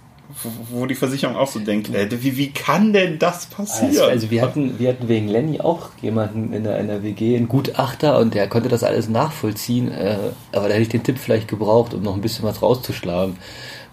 wo, 0.71 0.85
die 0.85 0.95
Versicherung 0.95 1.35
auch 1.35 1.47
so 1.47 1.59
denkt, 1.59 1.93
äh, 1.93 2.07
wie, 2.23 2.37
wie 2.37 2.51
kann 2.51 2.91
denn 2.93 3.19
das 3.19 3.45
passieren? 3.45 3.89
Also, 3.89 4.03
also 4.05 4.31
wir 4.31 4.41
hatten, 4.41 4.79
wir 4.79 4.89
hatten 4.89 5.07
wegen 5.07 5.27
Lenny 5.27 5.59
auch 5.59 5.89
jemanden 6.01 6.53
in 6.53 6.63
der, 6.63 6.79
in 6.79 6.87
der 6.87 7.03
WG, 7.03 7.35
einen 7.35 7.47
Gutachter, 7.47 8.17
und 8.17 8.33
der 8.33 8.47
konnte 8.47 8.69
das 8.69 8.83
alles 8.83 9.09
nachvollziehen, 9.09 9.91
äh, 9.91 10.17
aber 10.51 10.67
da 10.67 10.73
hätte 10.73 10.83
ich 10.83 10.89
den 10.89 11.03
Tipp 11.03 11.17
vielleicht 11.19 11.47
gebraucht, 11.47 11.93
um 11.93 12.01
noch 12.01 12.15
ein 12.15 12.21
bisschen 12.21 12.45
was 12.45 12.61
rauszuschlagen. 12.61 13.37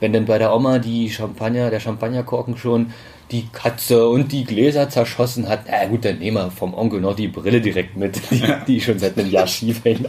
Wenn 0.01 0.13
denn 0.13 0.25
bei 0.25 0.39
der 0.39 0.55
Oma 0.55 0.79
die 0.79 1.11
Champagner, 1.11 1.71
der 1.71 1.79
Champagnerkorken 1.81 2.57
schon 2.57 2.93
die 3.31 3.47
Katze 3.53 4.09
und 4.09 4.33
die 4.33 4.45
Gläser 4.45 4.89
zerschossen 4.89 5.49
hat, 5.49 5.61
na 5.69 5.87
gut, 5.87 6.05
dann 6.05 6.19
nehmen 6.19 6.37
wir 6.39 6.51
vom 6.51 6.75
Onkel 6.75 7.01
noch 7.01 7.15
die 7.15 7.29
Brille 7.29 7.61
direkt 7.61 7.97
mit, 7.97 8.19
die, 8.31 8.43
die 8.67 8.81
schon 8.81 8.99
seit 8.99 9.17
einem 9.19 9.31
Jahr 9.31 9.47
schief 9.47 9.85
hängt. 9.85 10.09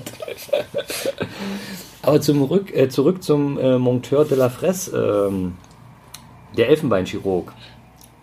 Aber 2.01 2.19
zum 2.21 2.41
Rück, 2.43 2.73
äh, 2.75 2.89
zurück 2.89 3.21
zum 3.23 3.59
äh, 3.59 3.77
Monteur 3.77 4.25
de 4.25 4.37
la 4.37 4.49
Fresse, 4.49 5.27
ähm, 5.29 5.53
der 6.57 6.69
Elfenbeinchirurg. 6.69 7.53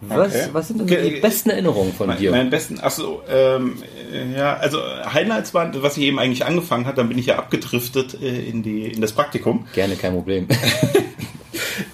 Was, 0.00 0.32
Okay. 0.34 0.48
was 0.52 0.68
sind 0.68 0.78
denn 0.80 0.86
die 0.86 1.20
besten 1.20 1.50
Erinnerungen 1.50 1.92
von 1.92 2.06
Mein, 2.06 2.18
dir? 2.18 2.30
mein 2.30 2.50
besten, 2.50 2.78
achso, 2.80 3.20
ähm, 3.28 3.74
äh, 4.12 4.36
ja, 4.36 4.56
also 4.56 4.78
Highlights 5.12 5.54
waren, 5.54 5.72
was 5.82 5.96
ich 5.96 6.04
eben 6.04 6.20
eigentlich 6.20 6.44
angefangen 6.44 6.86
hat, 6.86 6.98
dann 6.98 7.08
bin 7.08 7.18
ich 7.18 7.26
ja 7.26 7.36
abgedriftet 7.36 8.16
äh, 8.22 8.42
in, 8.48 8.62
die, 8.62 8.82
in 8.86 9.00
das 9.00 9.12
Praktikum, 9.12 9.66
Gerne, 9.74 9.96
kein 9.96 10.12
Problem. 10.12 10.46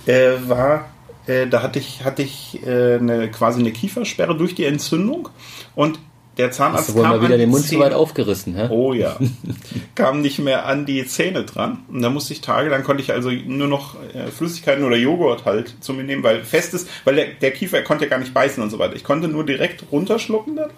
äh, 0.07 0.33
war, 0.49 0.91
äh, 1.27 1.47
da 1.47 1.63
hatte 1.63 1.79
ich, 1.79 2.05
hatte 2.05 2.23
ich 2.23 2.61
äh, 2.67 2.97
eine, 2.97 3.31
quasi 3.31 3.61
eine 3.61 3.73
Kiefersperre 3.73 4.37
durch 4.37 4.55
die 4.55 4.65
Entzündung 4.65 5.29
und 5.75 5.99
der 6.37 6.51
Zahnarzt 6.51 6.89
Hast 6.89 6.91
du 6.91 6.95
wohl 6.95 7.09
mal 7.09 7.23
wieder 7.23 7.39
den 7.39 7.51
Mund 7.51 7.65
zu 7.65 7.79
weit 7.79 7.93
aufgerissen, 7.93 8.57
hä? 8.57 8.67
Oh 8.71 8.93
ja. 8.93 9.17
Kam 9.95 10.21
nicht 10.21 10.41
mehr 10.41 10.67
an 10.67 10.85
die 10.85 11.07
Zähne 11.07 11.45
dran. 11.45 11.85
Und 11.89 12.03
da 12.03 12.11
musste 12.11 12.33
ich 12.33 12.41
tagelang, 12.41 12.83
konnte 12.83 13.03
ich 13.03 13.13
also 13.13 13.31
nur 13.31 13.69
noch 13.69 13.95
äh, 14.13 14.33
Flüssigkeiten 14.33 14.85
oder 14.85 14.97
Joghurt 14.97 15.45
halt 15.45 15.77
zu 15.81 15.93
mir 15.93 16.03
nehmen, 16.03 16.25
weil 16.25 16.43
festes, 16.43 16.89
weil 17.05 17.15
der, 17.15 17.27
der 17.41 17.53
Kiefer 17.53 17.79
er 17.79 17.85
konnte 17.85 18.05
ja 18.05 18.11
gar 18.11 18.19
nicht 18.19 18.35
beißen 18.35 18.61
und 18.63 18.71
so 18.71 18.81
weiter. 18.81 18.97
Ich 18.97 19.05
konnte 19.05 19.29
nur 19.29 19.47
direkt 19.47 19.85
runterschlucken 19.93 20.57
dann. 20.57 20.71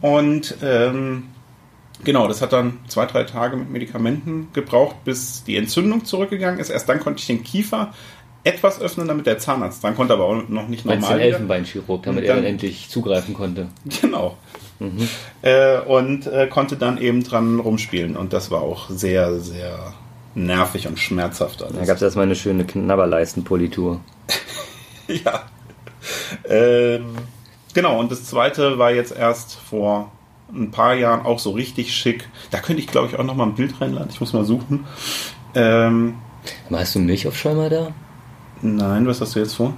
Und 0.00 0.56
ähm, 0.62 1.24
genau, 2.04 2.28
das 2.28 2.42
hat 2.42 2.52
dann 2.52 2.78
zwei, 2.88 3.06
drei 3.06 3.24
Tage 3.24 3.56
mit 3.56 3.70
Medikamenten 3.70 4.48
gebraucht, 4.52 4.96
bis 5.04 5.44
die 5.44 5.56
Entzündung 5.56 6.04
zurückgegangen 6.04 6.60
ist. 6.60 6.70
Erst 6.70 6.88
dann 6.88 7.00
konnte 7.00 7.20
ich 7.20 7.26
den 7.26 7.42
Kiefer 7.42 7.94
etwas 8.48 8.80
öffnen, 8.80 9.06
damit 9.08 9.26
der 9.26 9.38
Zahnarzt 9.38 9.82
dran 9.82 9.94
konnte, 9.94 10.14
aber 10.14 10.24
auch 10.24 10.48
noch 10.48 10.68
nicht 10.68 10.84
normal. 10.84 11.02
wieder. 11.16 11.20
Elfenbeinchirurg, 11.20 12.02
damit 12.02 12.20
Und 12.24 12.28
er 12.28 12.34
dann 12.34 12.44
dann- 12.44 12.52
endlich 12.52 12.88
zugreifen 12.88 13.34
konnte? 13.34 13.68
Genau. 14.00 14.36
Äh, 15.42 15.78
und 15.80 16.26
äh, 16.28 16.46
konnte 16.46 16.76
dann 16.76 16.98
eben 16.98 17.24
dran 17.24 17.58
rumspielen. 17.58 18.16
Und 18.16 18.32
das 18.32 18.50
war 18.52 18.62
auch 18.62 18.88
sehr, 18.90 19.40
sehr 19.40 19.92
nervig 20.36 20.86
und 20.86 20.98
schmerzhaft 21.00 21.60
Da 21.62 21.66
alles. 21.66 21.86
gab 21.86 21.96
es 21.96 22.02
erstmal 22.02 22.26
eine 22.26 22.36
schöne 22.36 22.64
Knabberleistenpolitur. 22.64 24.00
ja. 25.08 25.42
Ähm, 26.48 27.16
genau, 27.74 27.98
und 27.98 28.12
das 28.12 28.24
zweite 28.24 28.78
war 28.78 28.92
jetzt 28.92 29.16
erst 29.16 29.54
vor 29.54 30.12
ein 30.52 30.70
paar 30.70 30.94
Jahren 30.94 31.26
auch 31.26 31.40
so 31.40 31.50
richtig 31.50 31.92
schick. 31.92 32.28
Da 32.52 32.60
könnte 32.60 32.80
ich, 32.80 32.86
glaube 32.88 33.08
ich, 33.08 33.18
auch 33.18 33.24
noch 33.24 33.34
mal 33.34 33.44
ein 33.46 33.54
Bild 33.54 33.80
reinladen. 33.80 34.10
Ich 34.10 34.20
muss 34.20 34.32
mal 34.32 34.44
suchen. 34.44 34.86
Ähm, 35.54 36.14
Hast 36.70 36.94
du 36.94 37.00
Milchaufschäumer 37.00 37.68
da? 37.68 37.88
Nein, 38.62 39.06
was 39.06 39.20
hast 39.20 39.34
du 39.34 39.40
jetzt 39.40 39.54
vor? 39.54 39.74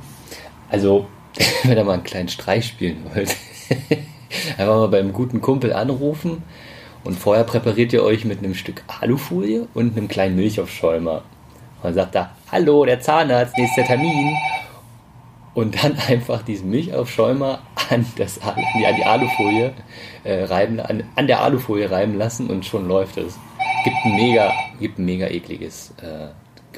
Also, 0.69 1.07
wenn 1.65 1.77
ihr 1.77 1.85
mal 1.85 1.95
einen 1.95 2.05
kleinen 2.05 2.29
Streich 2.29 2.67
spielen 2.67 3.05
wollt, 3.13 3.35
einfach 4.59 4.77
mal 4.77 4.89
beim 4.89 5.13
guten 5.13 5.41
Kumpel 5.41 5.73
anrufen 5.73 6.43
und 7.05 7.19
vorher 7.19 7.45
präpariert 7.45 7.93
ihr 7.93 8.03
euch 8.03 8.25
mit 8.25 8.39
einem 8.39 8.55
Stück 8.55 8.83
Alufolie 9.01 9.67
und 9.75 9.97
einem 9.97 10.09
kleinen 10.09 10.37
Milchaufschäumer. 10.37 11.23
Man 11.83 11.95
sagt 11.95 12.15
da, 12.15 12.31
hallo, 12.53 12.85
der 12.85 13.01
Zahnarzt, 13.01 13.57
nächster 13.57 13.85
Termin. 13.85 14.37
Und 15.55 15.83
dann 15.83 15.97
einfach 16.09 16.43
diesen 16.43 16.71
Milchaufschäumer 16.71 17.61
an, 17.89 18.07
das, 18.17 18.41
an 18.43 18.55
die 18.79 19.05
Alufolie 19.05 19.73
äh, 20.25 20.45
reiben, 20.45 20.79
an, 20.81 21.05
an 21.17 21.27
der 21.27 21.43
Alufolie 21.43 21.91
reiben 21.91 22.17
lassen 22.19 22.49
und 22.49 22.67
schon 22.67 22.87
läuft 22.87 23.17
es. 23.17 23.39
Gibt 23.85 23.97
ein 24.05 24.15
mega, 24.15 24.53
gibt 24.79 24.99
ein 24.99 25.07
mega 25.07 25.27
ekliges 25.27 25.95
äh, 26.03 26.29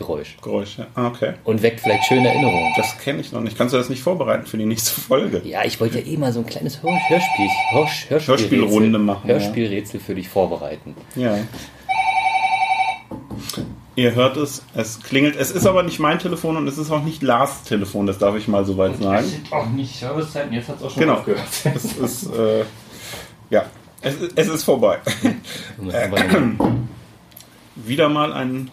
Geräusch. 0.02 0.36
Geräusch, 0.42 0.78
ja. 0.78 0.86
Ah, 0.94 1.06
okay. 1.06 1.34
Und 1.44 1.62
weckt 1.62 1.80
vielleicht 1.80 2.04
schöne 2.04 2.28
Erinnerungen. 2.28 2.72
Das 2.76 2.98
kenne 2.98 3.20
ich 3.20 3.30
noch 3.32 3.40
nicht. 3.40 3.56
Kannst 3.56 3.72
du 3.72 3.78
das 3.78 3.88
nicht 3.88 4.02
vorbereiten 4.02 4.46
für 4.46 4.58
die 4.58 4.66
nächste 4.66 5.00
Folge? 5.00 5.42
Ja, 5.44 5.64
ich 5.64 5.80
wollte 5.80 6.00
ja 6.00 6.06
eh 6.06 6.16
mal 6.16 6.32
so 6.32 6.40
ein 6.40 6.46
kleines 6.46 6.82
Hör 6.82 6.90
Hörspiel, 7.08 7.48
Hör 7.70 7.80
Hörspielrätsel, 7.80 8.28
Hörspielrunde 8.28 8.98
machen, 8.98 9.28
ja. 9.28 9.34
Hörspielrätsel 9.34 10.00
für 10.00 10.14
dich 10.14 10.28
vorbereiten. 10.28 10.96
Ja. 11.14 11.38
Ihr 13.94 14.14
hört 14.14 14.36
es, 14.38 14.64
es 14.74 15.00
klingelt. 15.00 15.36
Es 15.36 15.50
ist 15.50 15.66
aber 15.66 15.82
nicht 15.82 15.98
mein 15.98 16.18
Telefon 16.18 16.56
und 16.56 16.66
es 16.66 16.78
ist 16.78 16.90
auch 16.90 17.04
nicht 17.04 17.22
Lars 17.22 17.62
Telefon, 17.64 18.06
das 18.06 18.18
darf 18.18 18.34
ich 18.36 18.48
mal 18.48 18.64
soweit 18.64 18.96
sagen. 19.00 19.26
sind 19.26 19.52
auch 19.52 19.68
nicht 19.68 19.98
Servicezeiten, 19.98 20.52
jetzt 20.52 20.68
hat 20.68 20.78
es 20.78 20.82
auch 20.82 20.90
schon 20.90 21.02
Genau. 21.02 21.24
Es 21.74 21.84
ist, 21.84 22.34
äh, 22.34 22.64
ja, 23.50 23.66
es, 24.00 24.14
es 24.34 24.48
ist 24.48 24.64
vorbei. 24.64 24.98
Wieder 27.76 28.08
mal 28.08 28.32
ein 28.32 28.70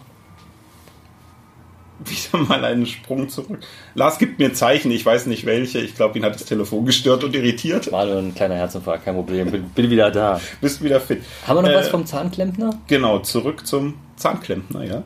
wieder 2.04 2.44
mal 2.44 2.64
einen 2.64 2.86
Sprung 2.86 3.28
zurück. 3.28 3.60
Lars 3.94 4.18
gibt 4.18 4.38
mir 4.38 4.52
Zeichen, 4.52 4.90
ich 4.90 5.04
weiß 5.04 5.26
nicht 5.26 5.46
welche. 5.46 5.78
Ich 5.78 5.94
glaube, 5.94 6.18
ihn 6.18 6.24
hat 6.24 6.34
das 6.34 6.44
Telefon 6.44 6.84
gestört 6.84 7.24
und 7.24 7.34
irritiert. 7.34 7.90
Mal 7.90 8.10
ein 8.16 8.34
kleiner 8.34 8.56
Herzinfarkt, 8.56 9.04
kein 9.04 9.14
Problem. 9.14 9.50
Bin, 9.50 9.64
bin 9.70 9.90
wieder 9.90 10.10
da. 10.10 10.40
Bist 10.60 10.82
wieder 10.82 11.00
fit. 11.00 11.22
Haben 11.46 11.58
wir 11.58 11.62
noch 11.62 11.70
Äh, 11.70 11.76
was 11.76 11.88
vom 11.88 12.06
Zahnklempner? 12.06 12.78
Genau, 12.86 13.18
zurück 13.20 13.66
zum 13.66 13.94
Zahnklempner, 14.16 14.84
ja. 14.84 15.02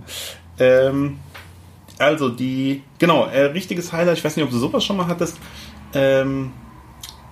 Ähm, 0.59 1.19
also 1.99 2.29
die, 2.29 2.83
genau, 2.99 3.27
äh, 3.27 3.47
richtiges 3.47 3.93
Highlight, 3.93 4.19
ich 4.19 4.25
weiß 4.25 4.37
nicht, 4.37 4.45
ob 4.45 4.51
du 4.51 4.59
sowas 4.59 4.85
schon 4.85 4.97
mal 4.97 5.07
hattest. 5.07 5.39
Ähm, 5.95 6.53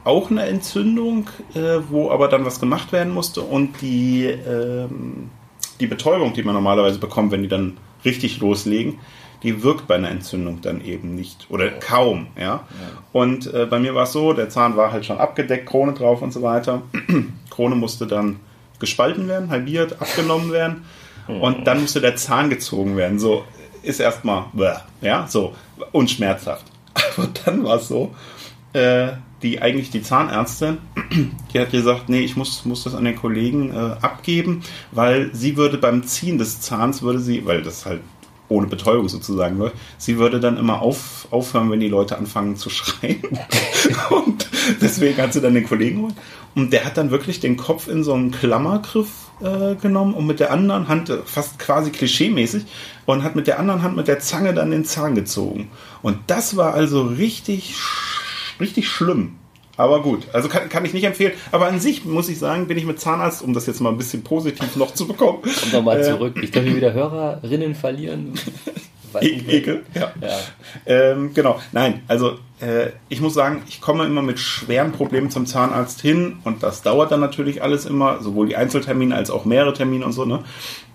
auch 0.05 0.31
eine 0.31 0.47
Entzündung, 0.47 1.29
äh, 1.55 1.79
wo 1.89 2.11
aber 2.11 2.29
dann 2.29 2.45
was 2.45 2.61
gemacht 2.61 2.93
werden 2.93 3.13
musste 3.13 3.43
und 3.43 3.81
die, 3.81 4.25
ähm, 4.25 5.31
die 5.81 5.87
Betäubung, 5.87 6.33
die 6.33 6.43
man 6.43 6.55
normalerweise 6.55 6.99
bekommt, 6.99 7.33
wenn 7.33 7.43
die 7.43 7.49
dann 7.49 7.77
richtig 8.05 8.41
loslegen, 8.41 8.99
die 9.43 9.63
wirkt 9.63 9.87
bei 9.87 9.97
einer 9.97 10.11
Entzündung 10.11 10.61
dann 10.61 10.85
eben 10.85 11.15
nicht 11.15 11.47
oder 11.49 11.71
kaum, 11.71 12.29
ja. 12.39 12.67
Und 13.13 13.53
äh, 13.53 13.67
bei 13.67 13.79
mir 13.79 13.95
war 13.95 14.05
es 14.05 14.13
so, 14.13 14.33
der 14.33 14.49
Zahn 14.49 14.77
war 14.77 14.93
halt 14.93 15.05
schon 15.05 15.19
abgedeckt, 15.19 15.67
Krone 15.67 15.93
drauf 15.93 16.23
und 16.23 16.33
so 16.33 16.43
weiter. 16.43 16.83
Krone 17.51 17.75
musste 17.75 18.07
dann 18.07 18.41
gespalten 18.79 19.29
werden, 19.29 19.51
halbiert, 19.51 20.01
abgenommen 20.01 20.53
werden 20.53 20.85
und 21.29 21.67
dann 21.67 21.81
musste 21.81 22.01
der 22.01 22.17
Zahn 22.17 22.51
gezogen 22.51 22.97
werden. 22.97 23.19
So 23.19 23.45
ist 23.83 24.01
erstmal, 24.01 24.45
ja, 25.01 25.27
so 25.29 25.55
unschmerzhaft. 25.93 26.67
Aber 26.95 27.29
dann 27.45 27.65
war 27.65 27.77
es 27.77 27.89
so, 27.89 28.15
äh, 28.73 29.13
die 29.43 29.61
eigentlich 29.61 29.91
die 29.91 30.03
Zahnärztin, 30.03 30.79
die 31.53 31.59
hat 31.59 31.71
gesagt, 31.71 32.09
nee, 32.09 32.21
ich 32.21 32.37
muss, 32.37 32.65
muss 32.65 32.85
das 32.85 32.95
an 32.95 33.05
den 33.05 33.17
Kollegen 33.17 33.73
äh, 33.73 33.97
abgeben, 34.01 34.63
weil 34.93 35.35
sie 35.35 35.57
würde 35.57 35.79
beim 35.79 36.05
Ziehen 36.05 36.39
des 36.39 36.61
Zahns, 36.61 37.03
würde 37.03 37.19
sie, 37.19 37.45
weil 37.45 37.63
das 37.63 37.87
halt 37.87 38.01
ohne 38.53 38.67
Betäubung 38.67 39.09
sozusagen 39.09 39.59
läuft, 39.59 39.77
sie 39.99 40.19
würde 40.19 40.41
dann 40.41 40.57
immer 40.57 40.81
auf, 40.83 41.27
aufhören, 41.31 41.71
wenn 41.71 41.81
die 41.81 41.89
Leute 41.89 42.17
anfangen 42.17 42.57
zu 42.57 42.71
schreien. 42.71 43.23
und 44.11 44.49
deswegen 44.81 45.21
hat 45.21 45.33
sie 45.33 45.41
dann 45.41 45.55
den 45.55 45.67
Kollegen 45.67 45.97
geholt. 45.97 46.15
Und 46.55 46.73
der 46.73 46.85
hat 46.85 46.97
dann 46.97 47.11
wirklich 47.11 47.41
den 47.41 47.57
Kopf 47.57 47.89
in 47.89 48.05
so 48.05 48.13
einen 48.13 48.31
Klammergriff 48.31 49.09
äh, 49.41 49.75
genommen 49.77 50.15
und 50.15 50.27
mit 50.27 50.39
der 50.39 50.53
anderen 50.53 50.89
Hand, 50.89 51.11
äh, 51.11 51.19
fast 51.25 51.59
quasi 51.59 51.91
klischeemäßig, 51.91 52.65
und 53.07 53.25
hat 53.25 53.35
mit 53.35 53.47
der 53.47 53.59
anderen 53.59 53.83
Hand 53.83 53.97
mit 53.97 54.07
der 54.07 54.21
Zange 54.21 54.55
dann 54.55 54.71
den 54.71 54.85
Zahn 54.85 55.15
gezogen. 55.15 55.71
Und 56.03 56.19
das 56.27 56.57
war 56.57 56.75
also 56.75 57.03
richtig, 57.03 57.75
richtig 58.61 58.89
schlimm. 58.89 59.37
Aber 59.77 60.03
gut, 60.03 60.27
also 60.33 60.49
kann, 60.49 60.69
kann 60.69 60.85
ich 60.85 60.93
nicht 60.93 61.05
empfehlen. 61.05 61.33
Aber 61.51 61.67
an 61.67 61.81
sich 61.81 62.05
muss 62.05 62.29
ich 62.29 62.39
sagen, 62.39 62.67
bin 62.67 62.77
ich 62.77 62.85
mit 62.85 63.01
Zahnarzt, 63.01 63.43
um 63.43 63.55
das 63.55 63.67
jetzt 63.67 63.81
mal 63.81 63.91
ein 63.91 63.97
bisschen 63.97 64.23
positiv 64.23 64.77
noch 64.77 64.93
zu 64.95 65.07
bekommen. 65.07 65.43
Kommt 65.43 65.73
nochmal 65.73 66.01
äh, 66.01 66.05
zurück. 66.05 66.39
Ich 66.43 66.53
glaube, 66.53 66.69
wir 66.69 66.77
wieder 66.77 66.93
Hörerinnen 66.93 67.75
verlieren. 67.75 68.35
E. 69.21 69.43
Ekel, 69.47 69.85
ja. 69.95 70.13
Ja. 70.21 70.39
Ähm, 70.87 71.35
genau, 71.35 71.61
nein, 71.73 72.03
also 72.09 72.39
äh, 72.61 72.93
ich 73.11 73.21
muss 73.21 73.35
sagen, 73.35 73.63
ich 73.69 73.83
komme 73.83 74.07
immer 74.07 74.23
mit 74.23 74.39
schweren 74.39 74.93
Problemen 74.93 75.31
zum 75.31 75.45
Zahnarzt 75.45 76.01
hin 76.01 76.39
und 76.45 76.63
das 76.63 76.81
dauert 76.81 77.13
dann 77.13 77.21
natürlich 77.21 77.63
alles 77.63 77.85
immer, 77.85 78.23
sowohl 78.23 78.49
die 78.49 78.57
Einzeltermine 78.57 79.15
als 79.15 79.31
auch 79.31 79.45
mehrere 79.45 79.75
Termine 79.75 80.07
und 80.07 80.13
so, 80.13 80.25
ne? 80.25 80.45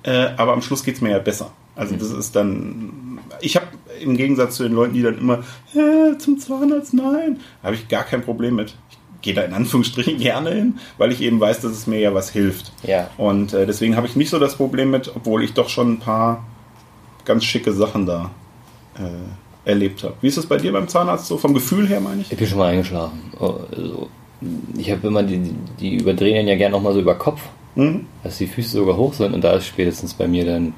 Äh, 0.03 0.29
aber 0.37 0.53
am 0.53 0.61
Schluss 0.61 0.83
geht's 0.83 1.01
mir 1.01 1.11
ja 1.11 1.19
besser. 1.19 1.51
Also 1.75 1.95
das 1.95 2.09
ist 2.09 2.35
dann, 2.35 3.19
ich 3.39 3.55
habe 3.55 3.67
im 4.01 4.17
Gegensatz 4.17 4.55
zu 4.55 4.63
den 4.63 4.73
Leuten, 4.73 4.93
die 4.93 5.01
dann 5.01 5.17
immer, 5.17 5.39
äh, 5.73 6.17
zum 6.17 6.37
Zahnarzt, 6.39 6.93
nein, 6.93 7.39
habe 7.63 7.75
ich 7.75 7.87
gar 7.87 8.03
kein 8.03 8.21
Problem 8.21 8.55
mit. 8.55 8.73
Ich 8.89 9.21
gehe 9.21 9.33
da 9.33 9.41
in 9.41 9.53
Anführungsstrichen 9.53 10.17
gerne 10.19 10.51
hin, 10.51 10.79
weil 10.97 11.11
ich 11.11 11.21
eben 11.21 11.39
weiß, 11.39 11.61
dass 11.61 11.71
es 11.71 11.87
mir 11.87 11.99
ja 11.99 12.13
was 12.13 12.29
hilft. 12.29 12.71
Ja. 12.83 13.09
Und 13.17 13.53
äh, 13.53 13.65
deswegen 13.65 13.95
habe 13.95 14.07
ich 14.07 14.15
nicht 14.15 14.29
so 14.29 14.39
das 14.39 14.55
Problem 14.55 14.91
mit, 14.91 15.11
obwohl 15.15 15.43
ich 15.43 15.53
doch 15.53 15.69
schon 15.69 15.93
ein 15.93 15.99
paar 15.99 16.43
ganz 17.25 17.43
schicke 17.43 17.73
Sachen 17.73 18.05
da 18.05 18.31
äh, 18.97 19.69
erlebt 19.69 20.03
habe. 20.03 20.13
Wie 20.21 20.27
ist 20.27 20.37
es 20.37 20.45
bei 20.45 20.57
dir 20.57 20.71
beim 20.71 20.87
Zahnarzt 20.87 21.27
so? 21.27 21.37
Vom 21.37 21.53
Gefühl 21.53 21.87
her 21.87 21.99
meine 21.99 22.21
ich? 22.21 22.31
Ich 22.31 22.37
bin 22.37 22.47
schon 22.47 22.57
mal 22.59 22.69
eingeschlafen. 22.71 23.19
Oh, 23.39 23.55
Also, 23.75 24.09
ich 24.77 24.91
habe 24.91 25.07
immer, 25.07 25.23
die, 25.23 25.51
die 25.79 25.97
überdrehen 25.97 26.47
ja 26.47 26.55
gerne 26.55 26.75
nochmal 26.75 26.93
so 26.93 26.99
über 26.99 27.15
Kopf, 27.15 27.41
Mhm. 27.75 28.05
dass 28.23 28.37
die 28.39 28.47
Füße 28.47 28.71
sogar 28.71 28.97
hoch 28.97 29.13
sind 29.13 29.33
und 29.35 29.43
da 29.43 29.53
ist 29.53 29.67
spätestens 29.67 30.13
bei 30.15 30.27
mir 30.27 30.45
dann 30.45 30.73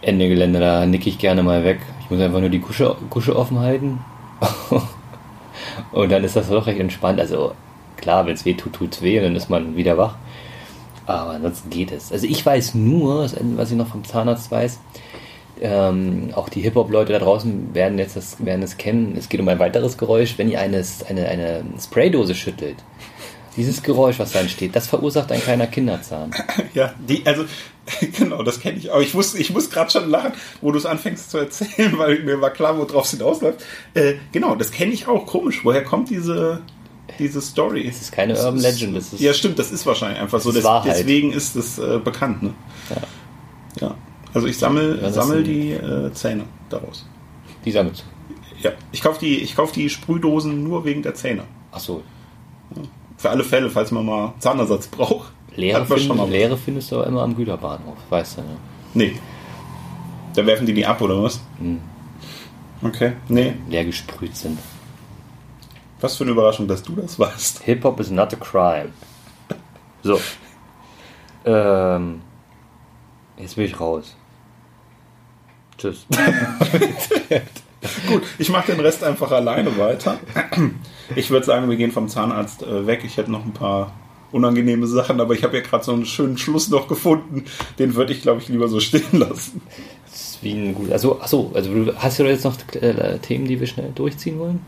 Ende 0.00 0.28
Gelände, 0.28 0.60
da 0.60 0.86
nicke 0.86 1.08
ich 1.08 1.18
gerne 1.18 1.42
mal 1.42 1.64
weg. 1.64 1.80
Ich 2.00 2.10
muss 2.10 2.20
einfach 2.20 2.40
nur 2.40 2.50
die 2.50 2.60
Kusche, 2.60 2.96
Kusche 3.10 3.36
offen 3.36 3.58
halten. 3.58 4.00
und 5.92 6.12
dann 6.12 6.24
ist 6.24 6.36
das 6.36 6.48
doch 6.48 6.66
recht 6.66 6.80
entspannt. 6.80 7.20
Also 7.20 7.52
klar, 7.96 8.26
wenn 8.26 8.34
es 8.34 8.44
weh 8.44 8.54
tut, 8.54 8.92
es 8.92 9.02
weh 9.02 9.18
und 9.18 9.24
dann 9.24 9.36
ist 9.36 9.50
man 9.50 9.76
wieder 9.76 9.98
wach. 9.98 10.16
Aber 11.06 11.30
ansonsten 11.30 11.70
geht 11.70 11.90
es. 11.90 12.12
Also 12.12 12.26
ich 12.26 12.44
weiß 12.44 12.74
nur, 12.74 13.28
was 13.56 13.70
ich 13.70 13.76
noch 13.76 13.88
vom 13.88 14.04
Zahnarzt 14.04 14.50
weiß, 14.50 14.78
ähm, 15.60 16.30
auch 16.34 16.48
die 16.48 16.60
Hip-Hop-Leute 16.60 17.12
da 17.12 17.18
draußen 17.18 17.74
werden 17.74 17.98
jetzt 17.98 18.16
das, 18.16 18.44
werden 18.44 18.62
es 18.62 18.76
kennen. 18.76 19.16
Es 19.16 19.28
geht 19.28 19.40
um 19.40 19.48
ein 19.48 19.58
weiteres 19.58 19.98
Geräusch, 19.98 20.34
wenn 20.36 20.48
ihr 20.48 20.60
eine, 20.60 20.84
eine, 21.08 21.28
eine 21.28 21.64
Spraydose 21.80 22.34
schüttelt. 22.34 22.76
Dieses 23.56 23.82
Geräusch, 23.82 24.18
was 24.18 24.32
da 24.32 24.40
entsteht, 24.40 24.76
das 24.76 24.86
verursacht 24.86 25.32
ein 25.32 25.40
kleiner 25.40 25.66
Kinderzahn. 25.66 26.30
Ja, 26.74 26.92
die, 26.98 27.26
also 27.26 27.44
genau, 28.18 28.42
das 28.42 28.60
kenne 28.60 28.78
ich. 28.78 28.92
Aber 28.92 29.02
ich 29.02 29.14
muss, 29.14 29.34
ich 29.34 29.50
muss 29.50 29.70
gerade 29.70 29.90
schon 29.90 30.08
lachen, 30.08 30.32
wo 30.60 30.70
du 30.72 30.78
es 30.78 30.86
anfängst 30.86 31.30
zu 31.30 31.38
erzählen, 31.38 31.92
weil 31.98 32.20
mir 32.22 32.40
war 32.40 32.50
klar, 32.50 32.78
worauf 32.78 33.04
es 33.04 33.12
hinausläuft. 33.12 33.62
Äh, 33.94 34.14
genau, 34.32 34.54
das 34.54 34.70
kenne 34.70 34.92
ich 34.92 35.06
auch. 35.06 35.26
Komisch. 35.26 35.64
Woher 35.64 35.84
kommt 35.84 36.10
diese, 36.10 36.62
diese 37.18 37.40
Story? 37.40 37.84
Das 37.86 38.00
ist 38.00 38.12
keine 38.12 38.34
das 38.34 38.44
Urban 38.44 38.58
ist, 38.58 38.62
Legend. 38.64 38.96
Das 38.96 39.12
ist, 39.12 39.20
ja, 39.20 39.32
stimmt, 39.32 39.58
das 39.58 39.70
ist 39.70 39.86
wahrscheinlich 39.86 40.20
einfach 40.20 40.40
so. 40.40 40.52
Das 40.52 40.62
Des, 40.62 40.96
deswegen 40.96 41.32
ist 41.32 41.56
es 41.56 41.78
äh, 41.78 41.98
bekannt. 42.02 42.42
Ne? 42.42 42.54
Ja. 42.90 43.86
ja. 43.88 43.94
Also 44.34 44.46
ich 44.46 44.58
sammle 44.58 45.00
ja, 45.00 45.10
sammel 45.10 45.42
die 45.42 45.72
äh, 45.72 46.12
Zähne 46.12 46.44
daraus. 46.68 47.06
Die 47.64 47.72
sammelst 47.72 48.04
Ja, 48.60 48.72
ich 48.92 49.02
kaufe 49.02 49.20
die, 49.20 49.44
kauf 49.46 49.72
die 49.72 49.88
Sprühdosen 49.88 50.62
nur 50.62 50.84
wegen 50.84 51.02
der 51.02 51.14
Zähne. 51.14 51.44
Ach 51.72 51.80
so. 51.80 52.02
Ja. 52.76 52.82
Für 53.16 53.30
alle 53.30 53.42
Fälle, 53.42 53.68
falls 53.70 53.90
man 53.90 54.06
mal 54.06 54.34
Zahnersatz 54.38 54.86
braucht. 54.88 55.32
Leere, 55.58 55.84
find, 55.84 56.30
Leere 56.30 56.56
findest 56.56 56.92
du 56.92 56.96
aber 56.96 57.08
immer 57.08 57.22
am 57.22 57.34
Güterbahnhof, 57.34 57.96
weißt 58.08 58.38
du, 58.38 58.42
ne? 58.42 58.56
Nee. 58.94 59.18
Da 60.34 60.46
werfen 60.46 60.66
die 60.66 60.72
die 60.72 60.86
ab, 60.86 61.00
oder 61.00 61.20
was? 61.20 61.40
Hm. 61.58 61.80
Okay, 62.80 63.14
nee. 63.28 63.54
Leer 63.68 63.84
gesprüht 63.84 64.36
sind. 64.36 64.56
Was 66.00 66.16
für 66.16 66.22
eine 66.22 66.30
Überraschung, 66.30 66.68
dass 66.68 66.84
du 66.84 66.92
das 66.92 67.18
weißt. 67.18 67.64
Hip-Hop 67.64 67.98
is 67.98 68.10
not 68.10 68.32
a 68.32 68.36
crime. 68.36 68.90
So. 70.04 70.20
Ähm, 71.44 72.20
jetzt 73.36 73.56
bin 73.56 73.64
ich 73.64 73.80
raus. 73.80 74.14
Tschüss. 75.76 76.06
Gut, 78.08 78.22
ich 78.38 78.48
mache 78.50 78.70
den 78.70 78.80
Rest 78.80 79.02
einfach 79.02 79.32
alleine 79.32 79.76
weiter. 79.76 80.20
Ich 81.16 81.30
würde 81.30 81.46
sagen, 81.46 81.68
wir 81.68 81.76
gehen 81.76 81.90
vom 81.90 82.08
Zahnarzt 82.08 82.62
äh, 82.62 82.86
weg. 82.86 83.02
Ich 83.04 83.16
hätte 83.16 83.32
noch 83.32 83.44
ein 83.44 83.52
paar 83.52 83.92
unangenehme 84.32 84.86
Sachen, 84.86 85.20
aber 85.20 85.34
ich 85.34 85.42
habe 85.44 85.56
ja 85.56 85.62
gerade 85.62 85.84
so 85.84 85.92
einen 85.92 86.06
schönen 86.06 86.38
Schluss 86.38 86.68
noch 86.68 86.88
gefunden. 86.88 87.44
Den 87.78 87.94
würde 87.94 88.12
ich, 88.12 88.22
glaube 88.22 88.40
ich, 88.40 88.48
lieber 88.48 88.68
so 88.68 88.80
stehen 88.80 89.18
lassen. 89.18 89.62
Das 90.06 90.20
ist 90.20 90.42
wie 90.42 90.52
ein 90.52 90.74
gut. 90.74 90.92
Also, 90.92 91.20
achso, 91.20 91.50
also 91.54 91.70
hast 91.96 92.18
du 92.18 92.24
jetzt 92.24 92.44
noch 92.44 92.56
äh, 92.74 93.18
Themen, 93.18 93.46
die 93.46 93.60
wir 93.60 93.66
schnell 93.66 93.92
durchziehen 93.94 94.38
wollen? 94.38 94.60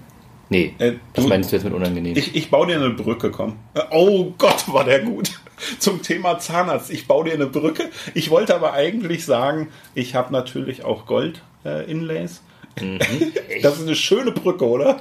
Nee. 0.48 0.74
Äh, 0.78 0.94
was 1.14 1.28
meinst 1.28 1.52
du 1.52 1.56
jetzt 1.56 1.64
mit 1.64 1.72
unangenehm? 1.72 2.16
Ich, 2.16 2.34
ich 2.34 2.50
baue 2.50 2.66
dir 2.66 2.76
eine 2.76 2.90
Brücke, 2.90 3.30
komm. 3.30 3.54
Oh 3.92 4.32
Gott, 4.36 4.64
war 4.72 4.84
der 4.84 5.00
gut. 5.00 5.40
Zum 5.78 6.02
Thema 6.02 6.38
Zahnarzt. 6.38 6.90
Ich 6.90 7.06
baue 7.06 7.26
dir 7.26 7.34
eine 7.34 7.46
Brücke. 7.46 7.84
Ich 8.14 8.30
wollte 8.30 8.54
aber 8.56 8.72
eigentlich 8.72 9.24
sagen, 9.24 9.68
ich 9.94 10.16
habe 10.16 10.32
natürlich 10.32 10.84
auch 10.84 11.06
Gold-Inlays. 11.06 12.32
Äh, 12.32 12.50
Mhm. 12.80 12.98
Das 13.62 13.76
ist 13.76 13.82
eine 13.82 13.96
schöne 13.96 14.30
Brücke, 14.30 14.66
oder? 14.66 15.00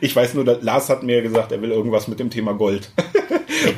Ich 0.00 0.14
weiß 0.14 0.34
nur, 0.34 0.44
Lars 0.44 0.88
hat 0.88 1.02
mir 1.02 1.20
gesagt, 1.20 1.52
er 1.52 1.60
will 1.62 1.72
irgendwas 1.72 2.08
mit 2.08 2.20
dem 2.20 2.30
Thema 2.30 2.52
Gold. 2.52 2.90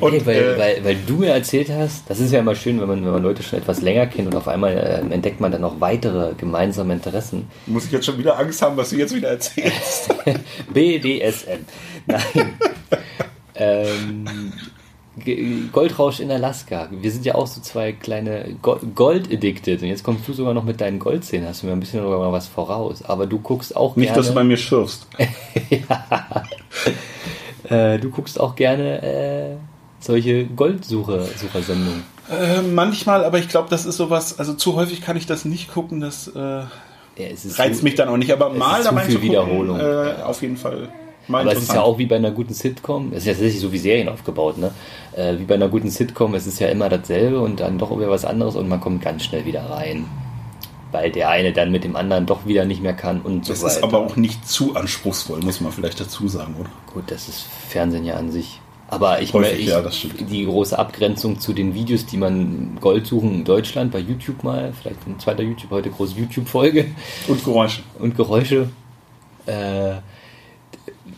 Und, 0.00 0.14
okay, 0.14 0.22
weil, 0.24 0.36
äh, 0.36 0.58
weil, 0.58 0.84
weil 0.84 0.96
du 1.06 1.16
mir 1.16 1.30
erzählt 1.30 1.70
hast, 1.70 2.08
das 2.08 2.20
ist 2.20 2.32
ja 2.32 2.40
immer 2.40 2.54
schön, 2.54 2.80
wenn 2.80 2.88
man, 2.88 3.04
wenn 3.04 3.12
man 3.12 3.22
Leute 3.22 3.42
schon 3.42 3.58
etwas 3.58 3.80
länger 3.80 4.06
kennt 4.06 4.28
und 4.28 4.36
auf 4.36 4.48
einmal 4.48 4.72
äh, 4.72 5.14
entdeckt 5.14 5.40
man 5.40 5.52
dann 5.52 5.60
noch 5.62 5.80
weitere 5.80 6.34
gemeinsame 6.34 6.94
Interessen. 6.94 7.48
Muss 7.66 7.86
ich 7.86 7.92
jetzt 7.92 8.06
schon 8.06 8.18
wieder 8.18 8.38
Angst 8.38 8.62
haben, 8.62 8.76
was 8.76 8.90
du 8.90 8.96
jetzt 8.96 9.14
wieder 9.14 9.30
erzählst? 9.30 10.14
BDSM. 10.72 11.64
Nein. 12.06 12.58
ähm, 13.54 14.52
Goldrausch 15.72 16.20
in 16.20 16.30
Alaska. 16.30 16.88
Wir 16.90 17.10
sind 17.10 17.26
ja 17.26 17.34
auch 17.34 17.46
so 17.46 17.60
zwei 17.60 17.92
kleine 17.92 18.56
Gold-Addicted. 18.62 19.82
Und 19.82 19.88
jetzt 19.88 20.04
kommst 20.04 20.26
du 20.26 20.32
sogar 20.32 20.54
noch 20.54 20.64
mit 20.64 20.80
deinen 20.80 20.98
Goldzähnen. 20.98 21.48
Hast 21.48 21.62
du 21.62 21.66
mir 21.66 21.72
ein 21.72 21.80
bisschen 21.80 22.02
sogar 22.02 22.32
was 22.32 22.48
voraus. 22.48 23.02
Aber 23.02 23.26
du 23.26 23.38
guckst 23.38 23.76
auch 23.76 23.94
Nicht, 23.94 24.06
gerne... 24.06 24.18
dass 24.18 24.28
du 24.28 24.34
bei 24.34 24.44
mir 24.44 24.56
schürfst. 24.56 25.06
ja. 25.70 26.44
Äh, 27.68 27.98
du 27.98 28.10
guckst 28.10 28.40
auch 28.40 28.54
gerne 28.54 29.02
äh, 29.02 29.56
solche 30.02 30.44
Goldsucher-Sendungen. 30.46 32.04
Äh, 32.30 32.62
manchmal, 32.62 33.24
aber 33.24 33.38
ich 33.38 33.48
glaube, 33.48 33.68
das 33.70 33.86
ist 33.86 33.96
sowas, 33.96 34.38
also 34.38 34.54
zu 34.54 34.76
häufig 34.76 35.00
kann 35.00 35.16
ich 35.16 35.26
das 35.26 35.44
nicht 35.44 35.72
gucken, 35.72 36.00
das 36.00 36.28
äh, 36.28 36.40
ja, 36.40 36.66
reizt 37.16 37.78
zu, 37.78 37.84
mich 37.84 37.94
dann 37.94 38.08
auch 38.08 38.16
nicht. 38.16 38.32
Aber 38.32 38.50
mal 38.50 38.82
dabei 38.82 39.02
zu 39.06 39.12
gucken, 39.12 39.22
Wiederholung. 39.22 39.78
Äh, 39.78 40.22
auf 40.22 40.42
jeden 40.42 40.56
Fall. 40.56 40.88
Mal 41.28 41.42
Aber 41.42 41.52
es 41.52 41.62
ist 41.62 41.72
ja 41.72 41.82
auch 41.82 41.98
wie 41.98 42.06
bei 42.06 42.16
einer 42.16 42.32
guten 42.32 42.52
Sitcom, 42.52 43.12
es 43.12 43.18
ist 43.18 43.26
ja 43.26 43.32
tatsächlich 43.34 43.60
so 43.60 43.70
wie 43.72 43.78
Serien 43.78 44.08
aufgebaut, 44.08 44.58
ne? 44.58 44.72
Äh, 45.14 45.38
wie 45.38 45.44
bei 45.44 45.54
einer 45.54 45.68
guten 45.68 45.88
Sitcom, 45.88 46.34
es 46.34 46.48
ist 46.48 46.58
ja 46.58 46.68
immer 46.68 46.88
dasselbe 46.88 47.40
und 47.40 47.60
dann 47.60 47.78
doch 47.78 47.96
wieder 47.96 48.10
was 48.10 48.24
anderes 48.24 48.56
und 48.56 48.68
man 48.68 48.80
kommt 48.80 49.02
ganz 49.02 49.24
schnell 49.24 49.44
wieder 49.44 49.70
rein. 49.70 50.06
Weil 50.90 51.10
der 51.10 51.30
eine 51.30 51.52
dann 51.52 51.70
mit 51.70 51.84
dem 51.84 51.96
anderen 51.96 52.26
doch 52.26 52.44
wieder 52.46 52.64
nicht 52.64 52.82
mehr 52.82 52.92
kann 52.92 53.20
und 53.22 53.46
so 53.46 53.52
das 53.52 53.62
weiter. 53.62 53.68
Das 53.68 53.76
ist 53.76 53.82
aber 53.84 53.98
auch 54.00 54.16
nicht 54.16 54.48
zu 54.48 54.74
anspruchsvoll, 54.74 55.40
muss 55.40 55.60
man 55.60 55.72
vielleicht 55.72 56.00
dazu 56.00 56.26
sagen, 56.28 56.56
oder? 56.58 56.70
Gut, 56.92 57.04
das 57.06 57.28
ist 57.28 57.46
Fernsehen 57.68 58.04
ja 58.04 58.14
an 58.14 58.32
sich. 58.32 58.60
Aber 58.92 59.22
ich, 59.22 59.32
Häufig, 59.32 59.60
ich 59.60 59.68
ja, 59.68 59.82
die 60.30 60.44
große 60.44 60.78
Abgrenzung 60.78 61.40
zu 61.40 61.54
den 61.54 61.74
Videos, 61.74 62.04
die 62.04 62.18
man 62.18 62.76
Gold 62.78 63.06
suchen 63.06 63.36
in 63.36 63.44
Deutschland 63.44 63.90
bei 63.90 63.98
YouTube 63.98 64.44
mal, 64.44 64.74
vielleicht 64.78 65.06
ein 65.06 65.18
zweiter 65.18 65.42
YouTube, 65.42 65.70
heute 65.70 65.88
große 65.88 66.14
YouTube-Folge. 66.14 66.88
Und 67.26 67.42
Geräusche. 67.42 67.80
Und 67.98 68.16
Geräusche. 68.18 68.68
Äh, 69.46 69.94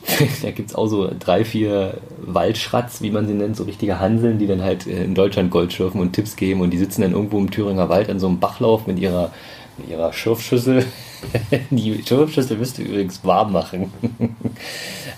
da 0.43 0.51
gibt 0.53 0.71
es 0.71 0.77
auch 0.77 0.87
so 0.87 1.11
drei, 1.19 1.45
vier 1.45 1.99
Waldschratz, 2.19 3.03
wie 3.03 3.11
man 3.11 3.27
sie 3.27 3.35
nennt, 3.35 3.57
so 3.57 3.65
richtige 3.65 3.99
Hanseln, 3.99 4.39
die 4.39 4.47
dann 4.47 4.63
halt 4.63 4.87
äh, 4.87 5.03
in 5.03 5.17
Deutschland 5.17 5.51
Gold 5.51 5.73
schürfen 5.73 6.01
und 6.01 6.13
Tipps 6.13 6.37
geben 6.37 6.61
und 6.61 6.71
die 6.71 6.79
sitzen 6.79 7.03
dann 7.03 7.11
irgendwo 7.11 7.39
im 7.41 7.51
Thüringer 7.51 7.89
Wald 7.89 8.09
an 8.09 8.21
so 8.21 8.29
einem 8.29 8.39
Bachlauf 8.39 8.87
mit 8.87 9.01
ihrer, 9.01 9.33
mit 9.79 9.89
ihrer 9.89 10.13
Schürfschüssel. 10.13 10.87
die 11.71 12.05
Schürfschüssel 12.07 12.57
müsste 12.57 12.83
übrigens 12.83 13.25
warm 13.25 13.53
machen. 13.53 13.93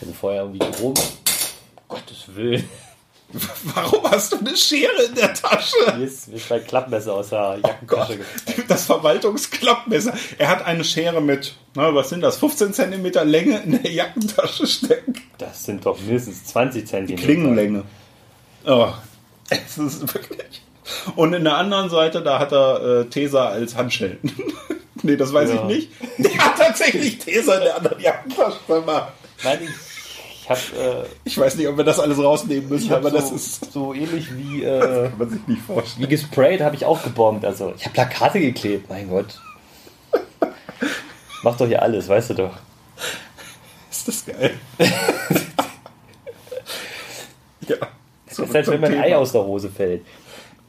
also 0.00 0.14
vorher 0.14 0.44
irgendwie 0.44 0.64
rum. 0.82 0.94
Gottes 1.88 2.24
Willen. 2.34 2.68
Warum 3.74 4.08
hast 4.10 4.32
du 4.32 4.38
eine 4.38 4.56
Schere 4.56 5.02
in 5.08 5.14
der 5.14 5.34
Tasche? 5.34 5.76
Mir 5.96 6.04
ist, 6.04 6.28
mir 6.28 6.36
ist 6.36 6.48
mein 6.48 6.64
Klappmesser 6.64 7.14
aus 7.14 7.30
der 7.30 7.58
oh 7.58 7.66
Jackentasche 7.66 8.18
oh 8.20 8.62
Das 8.68 8.86
Verwaltungsklappmesser. 8.86 10.14
Er 10.38 10.48
hat 10.48 10.64
eine 10.64 10.84
Schere 10.84 11.20
mit, 11.20 11.54
na, 11.74 11.92
was 11.94 12.10
sind 12.10 12.20
das, 12.20 12.38
15 12.38 12.72
cm 12.72 13.12
Länge 13.24 13.58
in 13.62 13.82
der 13.82 13.90
Jackentasche 13.90 14.66
stecken. 14.66 15.14
Das 15.38 15.64
sind 15.64 15.84
doch 15.84 15.98
mindestens 16.00 16.44
20 16.46 16.86
cm. 16.86 17.16
Klingenlänge. 17.16 17.84
Oh, 18.64 18.92
es 19.50 19.76
ist 19.76 20.02
wirklich. 20.14 20.62
Und 21.16 21.32
in 21.32 21.44
der 21.44 21.56
anderen 21.56 21.90
Seite, 21.90 22.22
da 22.22 22.38
hat 22.38 22.52
er 22.52 23.00
äh, 23.00 23.04
Tesa 23.06 23.48
als 23.48 23.74
Handschellen. 23.74 24.18
nee, 25.02 25.16
das 25.16 25.32
weiß 25.32 25.50
ja. 25.50 25.56
ich 25.56 25.62
nicht. 25.62 25.90
Der 26.18 26.38
hat 26.38 26.58
tatsächlich 26.58 27.18
Tesa 27.18 27.56
in 27.56 27.64
der 27.64 27.76
anderen 27.76 28.00
Jackentasche. 28.00 28.58
Nein, 29.42 29.58
ich 29.62 29.85
ich 30.46 30.50
habe. 30.50 31.04
Äh, 31.04 31.04
ich 31.24 31.38
weiß 31.38 31.56
nicht, 31.56 31.66
ob 31.68 31.76
wir 31.76 31.84
das 31.84 31.98
alles 31.98 32.18
rausnehmen 32.18 32.68
müssen, 32.68 32.92
aber 32.92 33.10
so, 33.10 33.16
das 33.16 33.32
ist. 33.32 33.72
So 33.72 33.92
ähnlich 33.92 34.36
wie. 34.36 34.62
Äh, 34.66 35.08
kann 35.10 35.18
man 35.18 35.30
sich 35.30 35.46
nicht 35.46 35.62
vorstellen. 35.62 36.06
Wie 36.06 36.10
gesprayt 36.10 36.60
habe 36.60 36.76
ich 36.76 36.84
auch 36.84 37.02
gebombt. 37.02 37.44
Also, 37.44 37.72
ich 37.76 37.84
habe 37.84 37.94
Plakate 37.94 38.40
geklebt, 38.40 38.88
mein 38.88 39.08
Gott. 39.08 39.40
Mach 41.42 41.56
doch 41.56 41.66
hier 41.66 41.82
alles, 41.82 42.08
weißt 42.08 42.30
du 42.30 42.34
doch. 42.34 42.56
Ist 43.90 44.08
das 44.08 44.26
geil. 44.26 44.54
ja. 47.68 47.76
Das 48.26 48.38
ist, 48.38 48.56
als 48.56 48.68
wenn 48.68 48.80
mein 48.80 48.98
Ei 48.98 49.16
aus 49.16 49.32
der 49.32 49.44
Hose 49.44 49.68
fällt. 49.68 50.04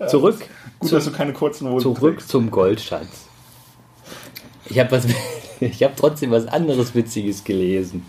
Zurück. 0.07 0.39
Gut, 0.79 0.89
zum, 0.89 0.97
dass 0.97 1.05
du 1.05 1.11
keine 1.11 1.33
kurzen 1.33 1.69
Hosen 1.69 1.95
Zurück 1.95 2.17
trägst. 2.17 2.29
zum 2.29 2.51
Goldschatz. 2.51 3.27
Ich 4.65 4.79
habe 4.79 4.91
was. 4.91 5.05
Ich 5.59 5.81
habe 5.81 5.95
trotzdem 5.95 6.29
was 6.29 6.45
anderes 6.45 6.93
Witziges 6.93 7.43
gelesen. 7.43 8.05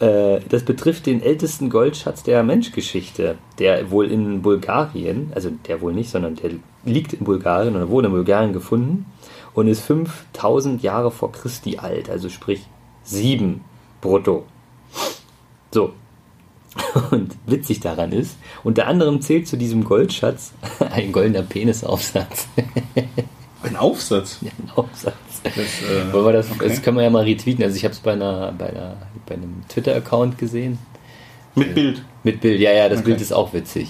Äh, 0.00 0.40
das 0.48 0.64
betrifft 0.64 1.06
den 1.06 1.22
ältesten 1.22 1.70
Goldschatz 1.70 2.22
der 2.22 2.42
Menschgeschichte, 2.42 3.36
der 3.58 3.90
wohl 3.90 4.10
in 4.10 4.42
Bulgarien, 4.42 5.32
also 5.34 5.50
der 5.66 5.80
wohl 5.80 5.92
nicht, 5.92 6.10
sondern 6.10 6.36
der 6.36 6.50
liegt 6.84 7.12
in 7.12 7.24
Bulgarien 7.24 7.76
oder 7.76 7.88
wurde 7.88 8.08
in 8.08 8.12
Bulgarien 8.12 8.52
gefunden 8.52 9.06
und 9.54 9.68
ist 9.68 9.80
5000 9.82 10.82
Jahre 10.82 11.10
vor 11.10 11.32
Christi 11.32 11.78
alt, 11.78 12.10
also 12.10 12.28
sprich 12.28 12.66
7 13.04 13.62
brutto. 14.00 14.44
So. 15.72 15.92
Und 17.10 17.36
witzig 17.46 17.80
daran 17.80 18.12
ist, 18.12 18.38
unter 18.64 18.86
anderem 18.86 19.20
zählt 19.20 19.46
zu 19.46 19.58
diesem 19.58 19.84
Goldschatz 19.84 20.54
ein 20.90 21.12
goldener 21.12 21.42
Penisaufsatz. 21.42 22.48
Ein 23.62 23.76
Aufsatz? 23.76 24.38
Ja, 24.40 24.50
ein 24.58 24.70
Aufsatz. 24.74 25.14
Das, 25.44 25.56
äh, 25.56 26.12
Wollen 26.12 26.24
wir 26.26 26.32
das, 26.32 26.50
okay. 26.50 26.68
das 26.68 26.82
können 26.82 26.96
wir 26.96 27.04
ja 27.04 27.10
mal 27.10 27.24
retweeten. 27.24 27.62
Also 27.64 27.76
ich 27.76 27.84
habe 27.84 27.92
es 27.94 28.00
bei, 28.00 28.12
einer, 28.12 28.52
bei, 28.52 28.68
einer, 28.70 28.96
bei 29.26 29.34
einem 29.34 29.62
Twitter-Account 29.68 30.38
gesehen. 30.38 30.78
Mit 31.54 31.74
Bild? 31.74 32.02
Mit 32.22 32.40
Bild, 32.40 32.60
ja, 32.60 32.72
ja, 32.72 32.88
das 32.88 32.98
okay. 32.98 33.08
Bild 33.08 33.20
ist 33.20 33.32
auch 33.32 33.52
witzig. 33.52 33.88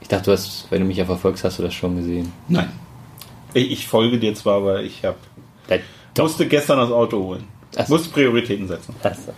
Ich 0.00 0.08
dachte, 0.08 0.24
du 0.26 0.32
hast, 0.32 0.66
wenn 0.70 0.80
du 0.80 0.86
mich 0.86 0.96
ja 0.96 1.04
verfolgst, 1.04 1.44
hast 1.44 1.58
du 1.58 1.62
das 1.62 1.74
schon 1.74 1.96
gesehen. 1.96 2.32
Nein. 2.48 2.70
Ich, 3.54 3.70
ich 3.70 3.86
folge 3.88 4.18
dir 4.18 4.34
zwar, 4.34 4.56
aber 4.56 4.82
ich 4.82 5.04
hab, 5.04 5.16
Da, 5.68 5.76
doch. 6.14 6.24
musste 6.24 6.46
gestern 6.46 6.78
das 6.78 6.90
Auto 6.90 7.18
holen. 7.22 7.44
Ach 7.76 7.86
so. 7.86 7.94
Musste 7.94 8.10
Prioritäten 8.10 8.68
setzen. 8.68 8.94
Achso. 9.02 9.32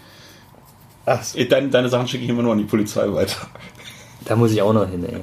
Achso. 1.06 1.44
Deine, 1.44 1.68
deine 1.68 1.88
Sachen 1.88 2.06
schicke 2.08 2.24
ich 2.24 2.30
immer 2.30 2.42
nur 2.42 2.52
an 2.52 2.58
die 2.58 2.64
Polizei 2.64 3.10
weiter. 3.12 3.46
Da 4.24 4.36
muss 4.36 4.52
ich 4.52 4.60
auch 4.62 4.72
noch 4.72 4.88
hin, 4.88 5.04
ey. 5.04 5.16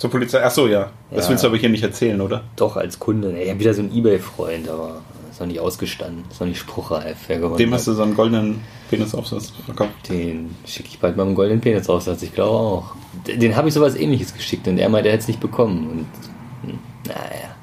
Zur 0.00 0.10
Polizei? 0.10 0.42
Ach 0.42 0.50
so, 0.50 0.66
ja. 0.66 0.90
Das 1.10 1.28
willst 1.28 1.44
du 1.44 1.48
aber 1.48 1.58
hier 1.58 1.68
nicht 1.68 1.82
erzählen, 1.82 2.18
oder? 2.22 2.42
Doch, 2.56 2.78
als 2.78 2.98
Kunde. 2.98 3.38
Ich 3.38 3.50
habe 3.50 3.60
wieder 3.60 3.74
so 3.74 3.82
einen 3.82 3.94
Ebay-Freund, 3.94 4.66
aber 4.66 5.02
ist 5.30 5.40
noch 5.40 5.46
nicht 5.46 5.60
ausgestanden. 5.60 6.24
Ist 6.30 6.40
noch 6.40 6.46
nicht 6.48 6.58
spruchreif. 6.58 7.26
Dem 7.28 7.74
hast 7.74 7.86
du 7.86 7.92
so 7.92 8.02
einen 8.02 8.14
goldenen 8.14 8.62
Penisaufsatz 8.88 9.50
verkauft. 9.50 10.08
Den 10.08 10.56
schicke 10.64 10.88
ich 10.88 10.98
bald 11.00 11.18
mal 11.18 11.26
einen 11.26 11.34
goldenen 11.34 11.60
Penisaufsatz, 11.60 12.22
ich 12.22 12.32
glaube 12.32 12.50
auch. 12.50 12.94
Den 13.26 13.54
habe 13.54 13.68
ich 13.68 13.74
sowas 13.74 13.94
ähnliches 13.94 14.32
geschickt 14.32 14.66
und 14.68 14.78
er 14.78 14.88
meinte, 14.88 15.10
er 15.10 15.12
hätte 15.12 15.22
es 15.22 15.28
nicht 15.28 15.40
bekommen. 15.40 16.06
Und 16.64 16.70
hm, 16.70 16.78
naja. 17.06 17.54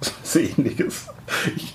Was 0.20 0.36
ähnliches. 0.36 1.06
Ich, 1.56 1.74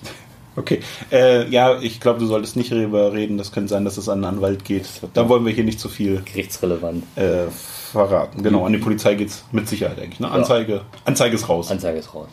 okay. 0.57 0.81
Äh, 1.11 1.47
ja, 1.49 1.79
ich 1.79 1.99
glaube, 1.99 2.19
du 2.19 2.25
solltest 2.25 2.55
nicht 2.57 2.71
darüber 2.71 3.13
reden. 3.13 3.37
Das 3.37 3.51
könnte 3.51 3.69
sein, 3.69 3.85
dass 3.85 3.97
es 3.97 4.09
an 4.09 4.23
einen 4.23 4.35
Anwalt 4.35 4.65
geht. 4.65 4.87
Da 5.13 5.29
wollen 5.29 5.45
wir 5.45 5.53
hier 5.53 5.63
nicht 5.63 5.79
zu 5.79 5.87
viel 5.87 6.21
Gerichtsrelevant. 6.25 7.03
äh, 7.15 7.47
verraten. 7.91 8.43
Genau, 8.43 8.65
an 8.65 8.73
die 8.73 8.79
Polizei 8.79 9.15
geht 9.15 9.29
es 9.29 9.45
mit 9.53 9.69
Sicherheit 9.69 9.99
eigentlich. 9.99 10.19
Ne? 10.19 10.29
Anzeige, 10.29 10.81
Anzeige 11.05 11.35
ist 11.35 11.47
raus. 11.47 11.71
Anzeige 11.71 11.99
ist 11.99 12.13
raus. 12.13 12.27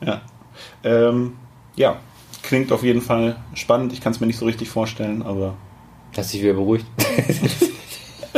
Ja. 0.00 0.22
Ähm, 0.82 1.34
ja, 1.76 1.98
klingt 2.42 2.72
auf 2.72 2.82
jeden 2.82 3.02
Fall 3.02 3.36
spannend. 3.54 3.92
Ich 3.92 4.00
kann 4.00 4.12
es 4.12 4.20
mir 4.20 4.26
nicht 4.26 4.38
so 4.38 4.46
richtig 4.46 4.70
vorstellen, 4.70 5.22
aber 5.22 5.54
Hast 6.16 6.32
dich 6.32 6.42
wieder 6.42 6.54
beruhigt? 6.54 6.86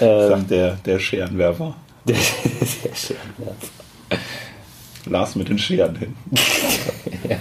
ähm, 0.00 0.28
sagt 0.28 0.50
der, 0.50 0.72
der 0.76 0.98
Scherenwerfer. 0.98 1.76
sehr 2.06 2.94
schön. 2.94 3.16
Ja. 3.38 4.16
Lars 5.06 5.36
mit 5.36 5.48
den 5.48 5.58
Scheren 5.58 5.96
hin. 5.96 6.16
Ja. 7.28 7.38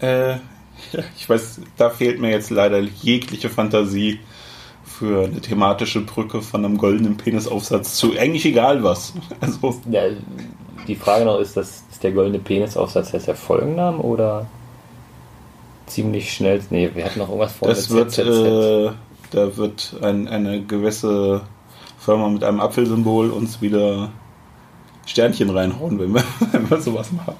Äh, 0.00 0.38
ich 1.16 1.28
weiß, 1.28 1.60
da 1.76 1.90
fehlt 1.90 2.20
mir 2.20 2.30
jetzt 2.30 2.50
leider 2.50 2.80
jegliche 2.80 3.48
Fantasie 3.48 4.20
für 4.84 5.24
eine 5.24 5.40
thematische 5.40 6.00
Brücke 6.02 6.42
von 6.42 6.64
einem 6.64 6.78
goldenen 6.78 7.16
Penisaufsatz 7.16 7.94
zu 7.94 8.16
eigentlich 8.18 8.44
egal 8.46 8.84
was. 8.84 9.14
Also, 9.40 9.80
Ja, 9.90 10.02
die 10.86 10.94
Frage 10.94 11.24
noch 11.24 11.40
ist, 11.40 11.56
das, 11.56 11.84
ist 11.90 12.02
der 12.02 12.12
goldene 12.12 12.38
Penisaufsatz 12.38 13.12
jetzt 13.12 13.26
der 13.26 13.34
Folgenname 13.34 13.98
oder 13.98 14.46
ziemlich 15.86 16.32
schnell? 16.32 16.60
Nee, 16.70 16.90
wir 16.94 17.04
hatten 17.04 17.18
noch 17.18 17.28
irgendwas 17.28 17.54
vor 17.54 17.68
das 17.68 17.90
wird, 17.90 18.18
äh, 18.18 18.92
da 19.30 19.56
wird 19.56 19.96
ein, 20.02 20.28
eine 20.28 20.62
gewisse 20.62 21.42
Firma 21.98 22.28
mit 22.28 22.44
einem 22.44 22.60
Apfelsymbol 22.60 23.30
uns 23.30 23.62
wieder 23.62 24.10
Sternchen 25.06 25.50
reinhauen, 25.50 25.98
wenn 25.98 26.14
wir, 26.14 26.24
wenn 26.52 26.70
wir 26.70 26.80
sowas 26.80 27.12
machen. 27.12 27.36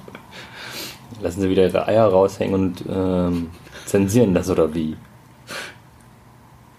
Lassen 1.21 1.41
sie 1.41 1.49
wieder 1.49 1.63
ihre 1.63 1.87
Eier 1.87 2.05
raushängen 2.07 2.53
und 2.53 2.83
ähm, 2.89 3.49
zensieren 3.85 4.33
das 4.33 4.49
oder 4.49 4.73
wie? 4.73 4.95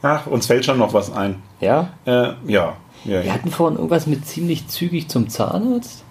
Ach, 0.02 0.26
uns 0.26 0.46
fällt 0.46 0.64
schon 0.64 0.78
noch 0.78 0.92
was 0.92 1.12
ein. 1.12 1.42
Ja? 1.60 1.94
Äh, 2.04 2.34
ja, 2.46 2.76
ja, 3.06 3.22
Wir 3.22 3.32
hatten 3.32 3.50
vorhin 3.50 3.76
irgendwas 3.76 4.06
mit 4.06 4.26
ziemlich 4.26 4.66
zügig 4.68 5.08
zum 5.08 5.28
Zahnarzt. 5.28 6.02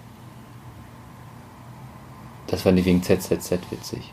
Das 2.46 2.64
war 2.64 2.72
nicht 2.72 2.86
wegen 2.86 3.02
ZZZ 3.02 3.50
witzig. 3.70 4.12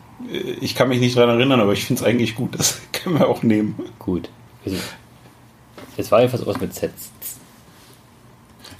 Ich 0.59 0.75
kann 0.75 0.89
mich 0.89 0.99
nicht 0.99 1.15
dran 1.15 1.29
erinnern, 1.29 1.61
aber 1.61 1.73
ich 1.73 1.85
finde 1.85 2.01
es 2.01 2.07
eigentlich 2.07 2.35
gut. 2.35 2.59
Das 2.59 2.81
können 2.91 3.19
wir 3.19 3.27
auch 3.27 3.43
nehmen. 3.43 3.75
Gut. 3.99 4.29
Also, 4.65 4.77
es 5.95 6.11
war 6.11 6.19
jedenfalls 6.19 6.45
was 6.45 6.59
mit 6.59 6.73
Z. 6.73 6.91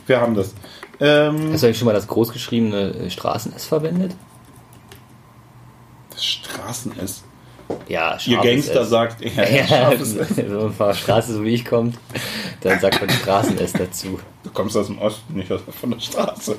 Wir 0.05 0.19
haben 0.19 0.35
das. 0.35 0.53
Ähm, 0.99 1.51
Hast 1.53 1.63
du 1.63 1.67
eigentlich 1.67 1.77
schon 1.79 1.85
mal 1.87 1.93
das 1.93 2.07
großgeschriebene 2.07 2.81
äh, 2.93 3.09
Straßen-S 3.09 3.65
verwendet? 3.65 4.15
das 6.11 6.23
Straßen-S. 6.23 7.23
Ja, 7.87 8.17
Ihr 8.25 8.37
Gangster 8.39 8.81
S. 8.81 8.89
sagt, 8.89 9.21
ja, 9.25 9.43
Ja, 9.49 9.91
wenn 10.35 10.55
man 10.57 10.73
von 10.73 10.87
der 10.87 10.93
Straße 10.93 11.33
so 11.33 11.43
wie 11.43 11.55
ich 11.55 11.65
kommt, 11.65 11.97
dann 12.61 12.79
sagt 12.79 13.01
man 13.01 13.09
Straßen-S 13.09 13.73
dazu. 13.73 14.19
Du 14.43 14.51
kommst 14.51 14.77
aus 14.77 14.87
dem 14.87 14.99
Osten, 14.99 15.33
nicht 15.33 15.51
aus- 15.51 15.61
von 15.79 15.91
der 15.91 15.99
Straße. 15.99 16.51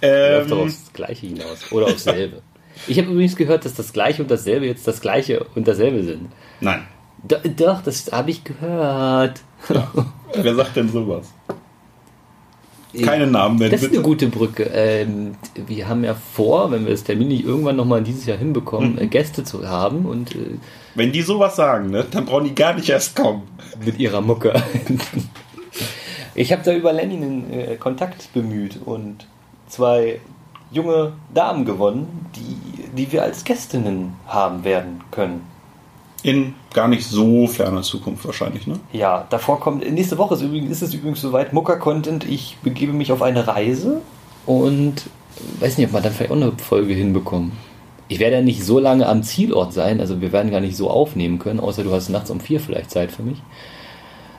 Läuft 0.00 0.50
doch 0.50 0.56
Ähm, 0.58 0.62
aufs 0.66 0.92
Gleiche 0.92 1.26
hinaus. 1.26 1.70
Oder 1.70 1.86
aufs 1.86 2.04
selbe. 2.04 2.42
Ich 2.86 2.98
habe 2.98 3.10
übrigens 3.10 3.36
gehört, 3.36 3.64
dass 3.64 3.74
das 3.74 3.92
Gleiche 3.92 4.22
und 4.22 4.30
dasselbe 4.30 4.66
jetzt 4.66 4.86
das 4.88 5.00
Gleiche 5.00 5.44
und 5.54 5.68
dasselbe 5.68 6.02
sind. 6.04 6.32
nein. 6.60 6.86
Do 7.26 7.36
doch, 7.56 7.80
das 7.82 8.12
habe 8.12 8.30
ich 8.30 8.44
gehört. 8.44 9.40
Wer 10.34 10.54
sagt 10.54 10.76
denn 10.76 10.90
sowas? 10.90 11.32
Keine 13.02 13.26
Namen 13.26 13.56
nennen, 13.56 13.70
Das 13.72 13.82
ist 13.82 13.92
eine 13.92 14.02
gute 14.02 14.26
Brücke. 14.28 14.64
Ähm, 14.74 15.34
wir 15.66 15.88
haben 15.88 16.04
ja 16.04 16.14
vor, 16.14 16.70
wenn 16.70 16.84
wir 16.84 16.92
das 16.92 17.04
Termin 17.04 17.28
nicht 17.28 17.44
irgendwann 17.44 17.76
nochmal 17.76 18.02
dieses 18.02 18.26
Jahr 18.26 18.38
hinbekommen, 18.38 18.92
Mhm. 18.92 18.98
äh, 18.98 19.06
Gäste 19.06 19.42
zu 19.44 19.68
haben 19.68 20.04
und 20.06 20.34
äh, 20.34 20.58
Wenn 20.94 21.10
die 21.12 21.22
sowas 21.22 21.56
sagen, 21.56 21.90
ne, 21.90 22.04
dann 22.10 22.24
brauchen 22.26 22.44
die 22.44 22.54
gar 22.54 22.74
nicht 22.74 22.88
erst 22.88 23.16
kommen. 23.16 23.42
mit 23.84 23.98
ihrer 23.98 24.20
Mucke. 24.20 24.52
ich 26.34 26.52
habe 26.52 26.62
da 26.64 26.72
über 26.74 26.92
Lenny 26.92 27.16
einen 27.16 27.52
äh, 27.52 27.76
Kontakt 27.76 28.32
bemüht 28.32 28.78
und 28.84 29.26
zwei 29.68 30.20
junge 30.70 31.12
Damen 31.32 31.64
gewonnen, 31.64 32.26
die, 32.36 32.84
die 32.96 33.12
wir 33.12 33.22
als 33.22 33.44
Gästinnen 33.44 34.14
haben 34.26 34.64
werden 34.64 35.00
können. 35.10 35.42
In 36.24 36.54
gar 36.72 36.88
nicht 36.88 37.06
so 37.06 37.46
ferner 37.46 37.82
Zukunft 37.82 38.24
wahrscheinlich, 38.24 38.66
ne? 38.66 38.80
Ja, 38.92 39.26
davor 39.28 39.60
kommt, 39.60 39.88
nächste 39.92 40.16
Woche 40.16 40.34
ist, 40.34 40.40
übrigens, 40.40 40.70
ist 40.70 40.82
es 40.82 40.94
übrigens 40.94 41.20
soweit, 41.20 41.52
Mucker-Content. 41.52 42.24
Ich 42.24 42.56
begebe 42.62 42.94
mich 42.94 43.12
auf 43.12 43.20
eine 43.20 43.46
Reise 43.46 44.00
und 44.46 45.04
weiß 45.60 45.76
nicht, 45.76 45.88
ob 45.88 45.92
wir 45.92 46.00
dann 46.00 46.14
vielleicht 46.14 46.32
auch 46.32 46.36
eine 46.36 46.52
Folge 46.52 46.94
hinbekommen. 46.94 47.52
Ich 48.08 48.20
werde 48.20 48.36
ja 48.36 48.42
nicht 48.42 48.64
so 48.64 48.78
lange 48.78 49.06
am 49.06 49.22
Zielort 49.22 49.74
sein, 49.74 50.00
also 50.00 50.22
wir 50.22 50.32
werden 50.32 50.50
gar 50.50 50.60
nicht 50.60 50.76
so 50.78 50.88
aufnehmen 50.88 51.38
können, 51.38 51.60
außer 51.60 51.84
du 51.84 51.92
hast 51.92 52.08
nachts 52.08 52.30
um 52.30 52.40
vier 52.40 52.58
vielleicht 52.58 52.90
Zeit 52.90 53.12
für 53.12 53.22
mich. 53.22 53.42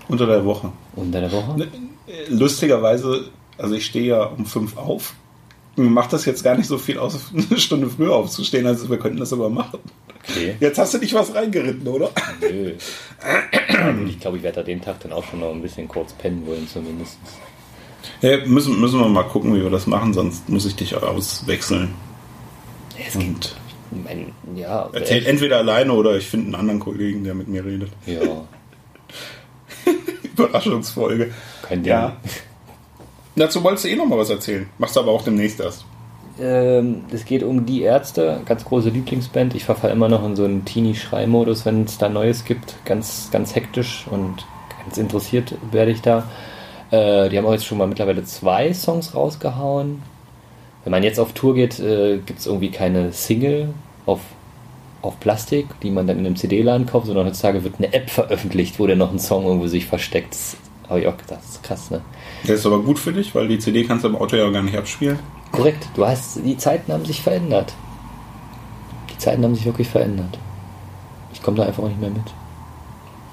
Unter 0.07 0.25
der 0.25 0.43
Woche. 0.43 0.71
Unter 0.95 1.21
der 1.21 1.31
Woche. 1.31 1.55
Ne, 1.55 1.67
äh, 2.07 2.31
Lustigerweise, 2.33 3.25
also 3.59 3.75
ich 3.75 3.85
stehe 3.85 4.07
ja 4.07 4.23
um 4.25 4.45
fünf 4.47 4.75
auf. 4.75 5.13
Mir 5.77 5.89
macht 5.89 6.13
das 6.13 6.25
jetzt 6.25 6.43
gar 6.43 6.55
nicht 6.55 6.67
so 6.67 6.77
viel 6.77 6.97
aus, 6.97 7.31
eine 7.49 7.59
Stunde 7.59 7.89
früher 7.89 8.15
aufzustehen, 8.15 8.65
also 8.65 8.89
wir 8.89 8.97
könnten 8.97 9.19
das 9.19 9.33
aber 9.33 9.49
machen. 9.49 9.79
Okay. 10.27 10.55
Jetzt 10.59 10.79
hast 10.79 10.93
du 10.93 10.97
dich 10.97 11.13
was 11.13 11.35
reingeritten, 11.35 11.87
oder? 11.87 12.09
Nö. 12.41 12.73
Ich 14.07 14.19
glaube, 14.19 14.37
ich 14.37 14.43
werde 14.43 14.57
da 14.57 14.63
den 14.63 14.81
Tag 14.81 14.99
dann 15.01 15.11
auch 15.11 15.23
schon 15.23 15.39
noch 15.39 15.51
ein 15.51 15.61
bisschen 15.61 15.87
kurz 15.87 16.13
pennen 16.13 16.45
wollen, 16.47 16.67
zumindest. 16.67 17.19
Ja, 18.21 18.37
müssen, 18.45 18.79
müssen 18.79 18.99
wir 18.99 19.07
mal 19.07 19.23
gucken, 19.23 19.53
wie 19.55 19.61
wir 19.61 19.69
das 19.69 19.85
machen, 19.87 20.13
sonst 20.13 20.47
muss 20.49 20.65
ich 20.65 20.75
dich 20.75 20.95
auswechseln. 20.95 21.93
Es 22.97 23.17
geht. 23.17 23.55
Mein, 23.91 24.31
ja, 24.55 24.89
erzähl 24.93 25.25
entweder 25.25 25.57
alleine 25.57 25.93
oder 25.93 26.17
ich 26.17 26.25
finde 26.25 26.47
einen 26.47 26.55
anderen 26.55 26.79
Kollegen, 26.79 27.23
der 27.23 27.35
mit 27.35 27.47
mir 27.47 27.63
redet. 27.63 27.91
ja, 28.05 28.21
Überraschungsfolge. 30.23 31.31
kein 31.61 31.83
Ding. 31.83 31.91
Ja. 31.91 32.17
Dazu 33.35 33.63
wolltest 33.63 33.85
du 33.85 33.89
eh 33.89 33.95
noch 33.95 34.05
mal 34.05 34.17
was 34.17 34.29
erzählen. 34.29 34.67
Machst 34.77 34.95
du 34.95 35.01
aber 35.01 35.11
auch 35.11 35.23
demnächst 35.23 35.59
erst. 35.59 35.85
Ähm, 36.39 37.03
es 37.11 37.25
geht 37.25 37.43
um 37.43 37.65
die 37.65 37.81
Ärzte, 37.81 38.41
ganz 38.45 38.65
große 38.65 38.89
Lieblingsband. 38.89 39.55
Ich 39.55 39.65
verfall 39.65 39.91
immer 39.91 40.09
noch 40.09 40.25
in 40.25 40.35
so 40.35 40.45
einen 40.45 40.65
Teenie-Schrei-Modus, 40.65 41.65
wenn 41.65 41.83
es 41.83 41.97
da 41.97 42.09
Neues 42.09 42.45
gibt. 42.45 42.75
Ganz, 42.85 43.29
ganz 43.31 43.55
hektisch 43.55 44.05
und 44.09 44.45
ganz 44.83 44.97
interessiert 44.97 45.55
werde 45.71 45.91
ich 45.91 46.01
da. 46.01 46.23
Äh, 46.91 47.29
die 47.29 47.37
haben 47.37 47.45
auch 47.45 47.53
jetzt 47.53 47.65
schon 47.65 47.77
mal 47.77 47.87
mittlerweile 47.87 48.23
zwei 48.23 48.73
Songs 48.73 49.15
rausgehauen. 49.15 50.01
Wenn 50.83 50.91
man 50.91 51.03
jetzt 51.03 51.19
auf 51.19 51.33
Tour 51.33 51.55
geht, 51.55 51.79
äh, 51.79 52.17
gibt 52.17 52.39
es 52.39 52.45
irgendwie 52.45 52.69
keine 52.69 53.11
Single 53.11 53.69
auf, 54.05 54.19
auf 55.01 55.19
Plastik, 55.19 55.67
die 55.81 55.89
man 55.89 56.05
dann 56.05 56.19
in 56.19 56.25
einem 56.25 56.35
CD-Laden 56.35 56.85
kauft, 56.85 57.07
sondern 57.07 57.25
heutzutage 57.25 57.63
wird 57.63 57.75
eine 57.79 57.93
App 57.93 58.09
veröffentlicht, 58.09 58.79
wo 58.79 58.87
dann 58.87 58.99
noch 58.99 59.11
ein 59.11 59.19
Song 59.19 59.45
irgendwo 59.45 59.67
sich 59.67 59.87
versteckt. 59.87 60.33
Das 60.33 60.57
habe 60.89 60.99
ich 61.01 61.07
auch 61.07 61.17
gedacht, 61.17 61.39
das 61.41 61.49
ist 61.51 61.63
krass, 61.63 61.91
ne? 61.91 62.01
Der 62.47 62.55
ist 62.55 62.65
aber 62.65 62.81
gut 62.81 62.99
für 62.99 63.11
dich, 63.13 63.33
weil 63.35 63.47
die 63.47 63.59
CD 63.59 63.83
kannst 63.83 64.03
du 64.03 64.09
im 64.09 64.15
Auto 64.15 64.35
ja 64.35 64.49
gar 64.49 64.61
nicht 64.63 64.77
abspielen. 64.77 65.19
Korrekt, 65.51 65.87
du 65.95 66.05
hast, 66.05 66.39
die 66.43 66.57
Zeiten 66.57 66.91
haben 66.91 67.05
sich 67.05 67.21
verändert. 67.21 67.73
Die 69.11 69.17
Zeiten 69.17 69.43
haben 69.43 69.55
sich 69.55 69.65
wirklich 69.65 69.87
verändert. 69.87 70.37
Ich 71.33 71.41
komme 71.41 71.57
da 71.57 71.63
einfach 71.63 71.83
auch 71.83 71.87
nicht 71.87 72.01
mehr 72.01 72.09
mit. 72.09 72.23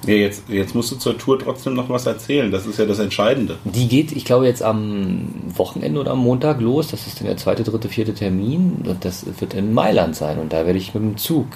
Ja, 0.07 0.15
jetzt, 0.15 0.49
jetzt 0.49 0.75
musst 0.75 0.91
du 0.91 0.97
zur 0.97 1.17
Tour 1.17 1.39
trotzdem 1.39 1.75
noch 1.75 1.89
was 1.89 2.07
erzählen. 2.07 2.51
Das 2.51 2.67
ist 2.67 2.79
ja 2.79 2.87
das 2.87 2.99
Entscheidende. 2.99 3.59
Die 3.65 3.87
geht, 3.87 4.11
ich 4.11 4.25
glaube, 4.25 4.47
jetzt 4.47 4.63
am 4.63 5.29
Wochenende 5.55 6.01
oder 6.01 6.11
am 6.13 6.19
Montag 6.19 6.61
los. 6.61 6.89
Das 6.89 7.07
ist 7.07 7.21
dann 7.21 7.27
der 7.29 7.37
zweite, 7.37 7.63
dritte, 7.63 7.89
vierte 7.89 8.13
Termin. 8.13 8.83
Und 8.85 9.05
das 9.05 9.25
wird 9.41 9.55
in 9.55 9.73
Mailand 9.73 10.17
sein. 10.17 10.39
Und 10.41 10.53
da 10.53 10.67
werde 10.67 10.79
ich 10.79 10.93
mit 10.95 11.05
dem 11.05 11.17
Zug 11.17 11.47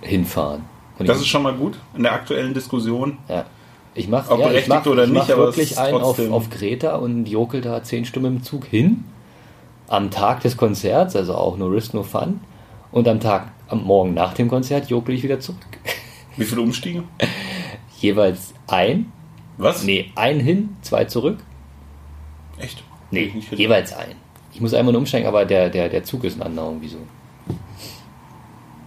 hinfahren. 0.00 0.62
Und 0.98 1.08
Das 1.08 1.18
ist 1.18 1.28
schon 1.28 1.44
mal 1.44 1.54
gut 1.54 1.78
in 1.96 2.02
der 2.02 2.12
aktuellen 2.12 2.54
Diskussion. 2.54 3.18
ja. 3.28 3.44
Ich 3.94 4.08
mache 4.08 4.36
ja, 4.38 4.50
ich 4.52 4.66
mach, 4.66 4.84
oder 4.86 5.04
ich 5.04 5.10
nicht, 5.10 5.28
mach 5.28 5.36
wirklich 5.36 5.78
einen 5.78 5.98
auf, 5.98 6.18
auf 6.30 6.50
Kreta 6.50 6.96
und 6.96 7.26
jokel 7.26 7.60
da 7.60 7.82
zehn 7.82 8.04
Stunden 8.04 8.36
im 8.36 8.42
Zug 8.42 8.64
hin. 8.66 9.04
Am 9.86 10.10
Tag 10.10 10.40
des 10.40 10.56
Konzerts, 10.56 11.14
also 11.14 11.34
auch 11.34 11.56
no 11.56 11.66
risk, 11.66 11.94
no 11.94 12.02
fun. 12.02 12.40
Und 12.90 13.06
am 13.06 13.20
Tag, 13.20 13.52
am 13.68 13.84
Morgen 13.84 14.14
nach 14.14 14.34
dem 14.34 14.48
Konzert 14.48 14.90
jokel 14.90 15.14
ich 15.14 15.22
wieder 15.22 15.38
zurück. 15.40 15.60
Wie 16.36 16.44
viele 16.44 16.62
Umstiege? 16.62 17.04
jeweils 18.04 18.54
ein 18.66 19.12
Was? 19.56 19.82
Nee, 19.82 20.10
ein 20.14 20.40
hin, 20.40 20.76
zwei 20.82 21.04
zurück. 21.04 21.38
Echt? 22.58 22.84
Nee, 23.10 23.32
jeweils 23.52 23.92
ein. 23.92 24.14
Ich 24.52 24.60
muss 24.60 24.74
einmal 24.74 24.92
nur 24.92 25.00
umsteigen, 25.00 25.26
aber 25.26 25.44
der, 25.44 25.70
der, 25.70 25.88
der 25.88 26.04
Zug 26.04 26.24
ist 26.24 26.36
ein 26.36 26.42
anderer 26.42 26.66
irgendwie 26.66 26.88
so. 26.88 26.98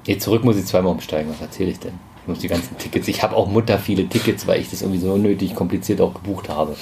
Nee, 0.05 0.17
zurück 0.17 0.43
muss 0.43 0.57
ich 0.57 0.65
zweimal 0.65 0.93
umsteigen. 0.93 1.29
Was 1.29 1.41
erzähle 1.41 1.71
ich 1.71 1.79
denn? 1.79 1.99
Muss 2.27 2.39
die 2.39 2.47
ganzen 2.49 2.77
Tickets. 2.77 3.07
Ich 3.07 3.23
habe 3.23 3.35
auch 3.35 3.47
Mutter 3.47 3.79
viele 3.79 4.07
Tickets, 4.07 4.45
weil 4.47 4.59
ich 4.61 4.69
das 4.69 4.81
irgendwie 4.81 4.99
so 4.99 5.13
unnötig 5.13 5.55
kompliziert 5.55 6.01
auch 6.01 6.13
gebucht 6.13 6.49
habe. 6.49 6.75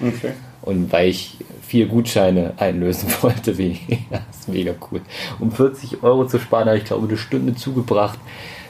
Okay. 0.00 0.32
Und 0.62 0.90
weil 0.92 1.08
ich 1.10 1.36
vier 1.66 1.86
Gutscheine 1.86 2.54
einlösen 2.56 3.08
wollte, 3.20 3.58
wie, 3.58 3.78
das 4.10 4.20
ist 4.40 4.48
mega 4.48 4.72
cool. 4.90 5.02
Um 5.40 5.52
40 5.52 6.02
Euro 6.02 6.26
zu 6.26 6.38
sparen, 6.38 6.68
habe 6.68 6.78
ich 6.78 6.84
glaube 6.84 7.06
eine 7.06 7.18
Stunde 7.18 7.54
zugebracht, 7.54 8.18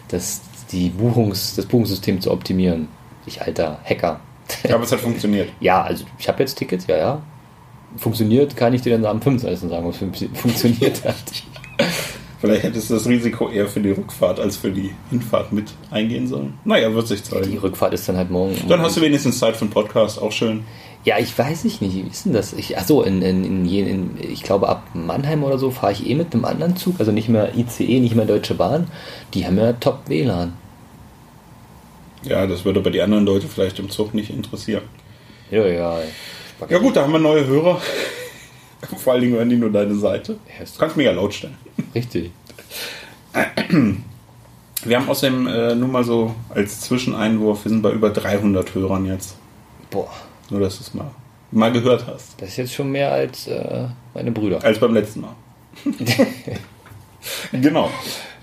das, 0.08 0.40
die 0.72 0.88
Buchungs, 0.90 1.54
das 1.56 1.66
Buchungssystem 1.66 2.20
zu 2.20 2.30
optimieren. 2.32 2.88
Ich 3.26 3.40
alter 3.42 3.78
Hacker. 3.84 4.20
Aber 4.72 4.82
es 4.82 4.92
hat 4.92 5.00
funktioniert. 5.00 5.50
Ja, 5.60 5.82
also 5.82 6.04
ich 6.18 6.26
habe 6.28 6.40
jetzt 6.42 6.56
Tickets, 6.56 6.86
ja, 6.86 6.96
ja. 6.96 7.22
Funktioniert, 7.96 8.56
kann 8.56 8.74
ich 8.74 8.82
dir 8.82 8.92
dann 8.98 9.04
am 9.06 9.22
25. 9.22 9.70
sagen, 9.70 9.92
fun- 9.92 10.12
funktioniert 10.34 11.04
hat. 11.04 11.14
Vielleicht 12.40 12.62
hättest 12.62 12.90
du 12.90 12.94
das 12.94 13.06
Risiko 13.06 13.48
eher 13.48 13.66
für 13.66 13.80
die 13.80 13.90
Rückfahrt 13.90 14.38
als 14.38 14.56
für 14.56 14.70
die 14.70 14.94
Hinfahrt 15.10 15.52
mit 15.52 15.72
eingehen 15.90 16.28
sollen. 16.28 16.54
Naja, 16.64 16.94
wird 16.94 17.08
sich 17.08 17.22
Die 17.22 17.30
zeigen. 17.30 17.58
Rückfahrt 17.58 17.92
ist 17.94 18.08
dann 18.08 18.16
halt 18.16 18.30
morgen. 18.30 18.56
Dann 18.68 18.80
hast 18.80 18.96
du 18.96 19.00
wenigstens 19.00 19.38
Zeit 19.40 19.56
für 19.56 19.62
einen 19.62 19.70
Podcast, 19.70 20.22
auch 20.22 20.30
schön. 20.30 20.64
Ja, 21.04 21.18
ich 21.18 21.36
weiß 21.36 21.64
ich 21.64 21.80
nicht. 21.80 21.96
Wie 21.96 22.08
ist 22.08 22.26
denn 22.26 22.32
das? 22.32 22.52
Ich, 22.52 22.78
achso, 22.78 23.02
in, 23.02 23.22
in, 23.22 23.44
in, 23.44 23.66
in, 23.66 24.10
ich 24.20 24.42
glaube, 24.42 24.68
ab 24.68 24.84
Mannheim 24.94 25.42
oder 25.42 25.58
so 25.58 25.70
fahre 25.70 25.92
ich 25.92 26.08
eh 26.08 26.14
mit 26.14 26.32
einem 26.32 26.44
anderen 26.44 26.76
Zug, 26.76 26.96
also 27.00 27.10
nicht 27.10 27.28
mehr 27.28 27.56
ICE, 27.56 27.98
nicht 27.98 28.14
mehr 28.14 28.26
Deutsche 28.26 28.54
Bahn. 28.54 28.88
Die 29.34 29.44
haben 29.44 29.58
ja 29.58 29.72
top 29.72 30.08
WLAN. 30.08 30.52
Ja, 32.24 32.46
das 32.46 32.64
würde 32.64 32.80
aber 32.80 32.90
die 32.90 33.00
anderen 33.00 33.26
Leute 33.26 33.48
vielleicht 33.48 33.78
im 33.78 33.90
Zug 33.90 34.14
nicht 34.14 34.30
interessieren. 34.30 34.82
Ja, 35.50 35.66
ja. 35.66 35.98
Ja 36.68 36.78
gut, 36.78 36.96
da 36.96 37.02
haben 37.02 37.12
wir 37.12 37.20
neue 37.20 37.46
Hörer. 37.46 37.80
Vor 38.98 39.12
allen 39.12 39.22
Dingen 39.22 39.34
hören 39.34 39.48
die 39.48 39.56
nur 39.56 39.70
deine 39.70 39.94
Seite. 39.94 40.34
Du 40.34 40.78
kannst 40.78 40.96
mega 40.96 41.10
laut 41.10 41.34
stellen. 41.34 41.56
Richtig. 41.94 42.30
Wir 44.84 44.96
haben 44.96 45.08
außerdem 45.08 45.46
äh, 45.46 45.74
nur 45.74 45.88
mal 45.88 46.04
so 46.04 46.34
als 46.50 46.80
Zwischeneinwurf, 46.82 47.64
wir 47.64 47.70
sind 47.70 47.82
bei 47.82 47.90
über 47.90 48.10
300 48.10 48.74
Hörern 48.74 49.06
jetzt. 49.06 49.36
Boah, 49.90 50.10
Nur, 50.50 50.60
dass 50.60 50.76
du 50.78 50.82
es 50.82 50.94
mal, 50.94 51.10
mal 51.50 51.72
gehört 51.72 52.06
hast. 52.06 52.40
das 52.40 52.50
ist 52.50 52.56
jetzt 52.56 52.74
schon 52.74 52.90
mehr 52.90 53.10
als 53.10 53.46
äh, 53.48 53.86
meine 54.14 54.30
Brüder. 54.30 54.62
Als 54.62 54.78
beim 54.78 54.94
letzten 54.94 55.22
Mal. 55.22 55.34
genau. 57.52 57.90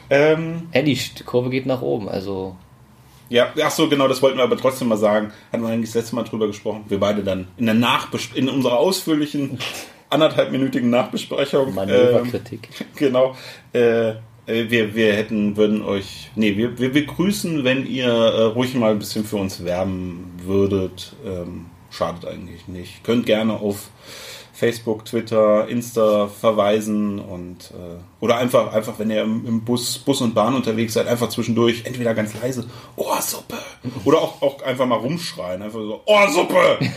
Ähm, 0.10 0.68
Ja, 0.74 0.82
die 0.82 1.00
Kurve 1.26 1.50
geht 1.50 1.66
nach 1.66 1.82
oben, 1.82 2.10
also 2.10 2.56
ja, 3.28 3.48
ach 3.64 3.72
so, 3.72 3.90
genau, 3.90 4.08
das 4.08 4.22
wollten 4.22 4.38
wir 4.38 4.44
aber 4.44 4.56
trotzdem 4.58 4.88
mal 4.88 4.98
sagen. 4.98 5.32
Hatten 5.52 5.64
wir 5.64 5.70
eigentlich 5.70 5.90
das 5.90 5.96
letzte 5.96 6.16
Mal 6.16 6.24
drüber 6.24 6.46
gesprochen. 6.46 6.84
Wir 6.88 7.00
beide 7.00 7.24
dann 7.24 7.48
in 7.58 7.66
der 7.66 7.74
Nachbes 7.74 8.30
in 8.36 8.50
unserer 8.50 8.78
ausführlichen 8.78 9.58
anderthalbminütigen 10.16 10.90
Nachbesprechung. 10.90 11.70
ähm, 11.70 11.76
Manöverkritik. 11.76 12.70
genau. 12.96 13.36
Äh, 13.74 14.10
äh, 14.48 14.70
wir, 14.70 14.96
wir 14.96 15.14
hätten, 15.14 15.58
würden 15.58 15.84
euch, 15.84 16.32
nee, 16.36 16.58
wir, 16.58 16.78
wir 16.80 16.92
begrüßen, 16.92 17.64
wenn 17.64 17.86
ihr 17.86 18.08
äh, 18.08 18.44
ruhig 18.44 18.76
mal 18.76 18.92
ein 18.92 19.00
bisschen 19.00 19.26
für 19.26 19.38
uns 19.38 19.64
werben 19.64 20.32
würdet. 20.44 21.16
Ähm, 21.26 21.68
schadet 21.90 22.26
eigentlich 22.26 22.68
nicht. 22.68 23.04
Könnt 23.04 23.26
gerne 23.26 23.54
auf 23.54 23.90
Facebook, 24.56 25.04
Twitter, 25.04 25.68
Insta 25.68 26.28
verweisen 26.28 27.20
und 27.20 27.72
äh, 27.72 28.00
oder 28.22 28.38
einfach, 28.38 28.72
einfach, 28.72 28.98
wenn 29.00 29.12
ihr 29.12 29.22
im, 29.22 29.46
im 29.46 29.66
Bus, 29.66 29.98
Bus 29.98 30.22
und 30.22 30.34
Bahn 30.34 30.56
unterwegs 30.56 30.94
seid, 30.94 31.08
einfach 31.08 31.28
zwischendurch 31.28 31.84
entweder 31.86 32.14
ganz 32.14 32.34
leise 32.42 32.66
Ohrsuppe 32.96 33.58
oder 34.06 34.20
auch, 34.20 34.42
auch 34.42 34.62
einfach 34.64 34.86
mal 34.86 34.96
rumschreien, 34.96 35.62
einfach 35.62 35.80
so 35.80 36.02
Ohrsuppe. 36.06 36.80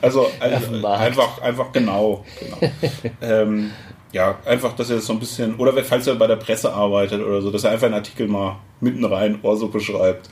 Also, 0.00 0.26
also 0.40 0.86
einfach, 0.86 1.40
einfach 1.40 1.72
genau, 1.72 2.24
genau. 2.40 2.72
ähm, 3.20 3.70
ja, 4.12 4.38
einfach, 4.44 4.76
dass 4.76 4.90
ihr 4.90 4.96
das 4.96 5.06
so 5.06 5.14
ein 5.14 5.18
bisschen, 5.18 5.56
oder 5.56 5.72
falls 5.84 6.06
ihr 6.06 6.14
bei 6.14 6.26
der 6.26 6.36
Presse 6.36 6.72
arbeitet 6.72 7.22
oder 7.22 7.40
so, 7.40 7.50
dass 7.50 7.64
ihr 7.64 7.70
einfach 7.70 7.86
einen 7.86 7.94
Artikel 7.94 8.28
mal 8.28 8.56
mitten 8.80 9.04
rein 9.04 9.38
Ohrsuppe 9.42 9.80
schreibt. 9.80 10.28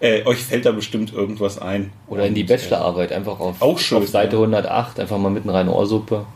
Äh, 0.00 0.24
euch 0.26 0.38
fällt 0.38 0.66
da 0.66 0.72
bestimmt 0.72 1.12
irgendwas 1.12 1.60
ein. 1.60 1.92
Oder 2.08 2.26
in 2.26 2.34
die 2.34 2.42
Bachelorarbeit, 2.42 3.12
einfach 3.12 3.38
auf, 3.38 3.60
Auch 3.60 3.78
schön, 3.78 3.98
auf 3.98 4.08
Seite 4.08 4.36
ja. 4.36 4.42
108, 4.42 4.98
einfach 4.98 5.18
mal 5.18 5.30
mitten 5.30 5.50
rein 5.50 5.68
Ohrsuppe. 5.68 6.26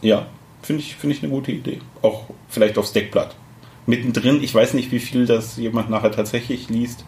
Ja, 0.00 0.26
finde 0.62 0.82
ich, 0.82 0.96
finde 0.96 1.16
ich 1.16 1.22
eine 1.22 1.30
gute 1.30 1.52
Idee. 1.52 1.80
Auch 2.00 2.24
vielleicht 2.48 2.78
aufs 2.78 2.92
Deckblatt. 2.92 3.34
Mittendrin, 3.84 4.42
ich 4.42 4.54
weiß 4.54 4.74
nicht, 4.74 4.90
wie 4.90 5.00
viel 5.00 5.26
das 5.26 5.56
jemand 5.56 5.90
nachher 5.90 6.12
tatsächlich 6.12 6.70
liest. 6.70 7.04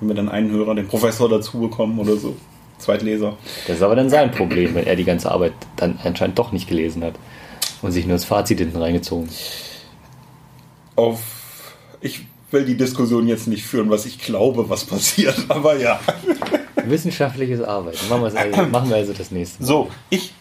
Wenn 0.00 0.08
wir 0.08 0.14
dann 0.14 0.28
einen 0.28 0.52
Hörer, 0.52 0.74
den 0.74 0.86
Professor 0.86 1.28
dazu 1.28 1.58
bekommen 1.58 1.98
oder 1.98 2.16
so. 2.16 2.36
Zweitleser. 2.78 3.36
Das 3.66 3.76
ist 3.76 3.82
aber 3.82 3.96
dann 3.96 4.08
sein 4.08 4.30
Problem, 4.30 4.76
wenn 4.76 4.86
er 4.86 4.94
die 4.94 5.04
ganze 5.04 5.32
Arbeit 5.32 5.52
dann 5.74 5.98
anscheinend 6.04 6.38
doch 6.38 6.52
nicht 6.52 6.68
gelesen 6.68 7.02
hat 7.02 7.14
und 7.82 7.92
sich 7.92 8.06
nur 8.06 8.14
das 8.14 8.24
Fazit 8.24 8.58
hinten 8.58 8.76
reingezogen. 8.78 9.28
Auf, 10.96 11.20
ich 12.00 12.26
will 12.50 12.64
die 12.64 12.76
Diskussion 12.76 13.28
jetzt 13.28 13.46
nicht 13.46 13.64
führen, 13.64 13.90
was 13.90 14.06
ich 14.06 14.18
glaube, 14.18 14.68
was 14.70 14.84
passiert, 14.84 15.36
aber 15.48 15.76
ja. 15.76 16.00
Wissenschaftliches 16.84 17.60
Arbeiten. 17.62 17.98
Machen, 18.08 18.24
also, 18.36 18.62
machen 18.70 18.88
wir 18.90 18.96
also 18.96 19.12
das 19.12 19.30
nächste 19.30 19.62
Mal. 19.62 19.66
So, 19.66 19.90
ich 20.10 20.32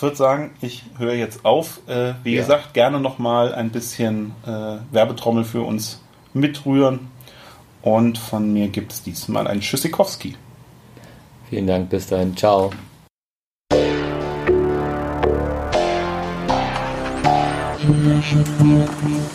würde 0.00 0.16
sagen, 0.16 0.50
ich 0.60 0.82
höre 0.98 1.14
jetzt 1.14 1.44
auf. 1.44 1.80
Äh, 1.86 2.14
wie 2.24 2.34
Ja. 2.34 2.40
gesagt, 2.42 2.74
gerne 2.74 3.00
nochmal 3.00 3.54
ein 3.54 3.70
bisschen 3.70 4.32
äh, 4.46 4.76
Werbetrommel 4.92 5.44
für 5.44 5.62
uns 5.62 6.00
mitrühren. 6.32 7.08
Und 7.82 8.16
von 8.18 8.52
mir 8.52 8.68
gibt 8.68 8.92
es 8.92 9.02
diesmal 9.02 9.46
einen 9.46 9.62
Schüssikowski. 9.62 10.36
Vielen 11.50 11.66
Dank, 11.66 11.90
bis 11.90 12.06
dahin. 12.06 12.34
Ciao. 12.36 12.70
Music 18.04 18.46
Box. 18.58 19.33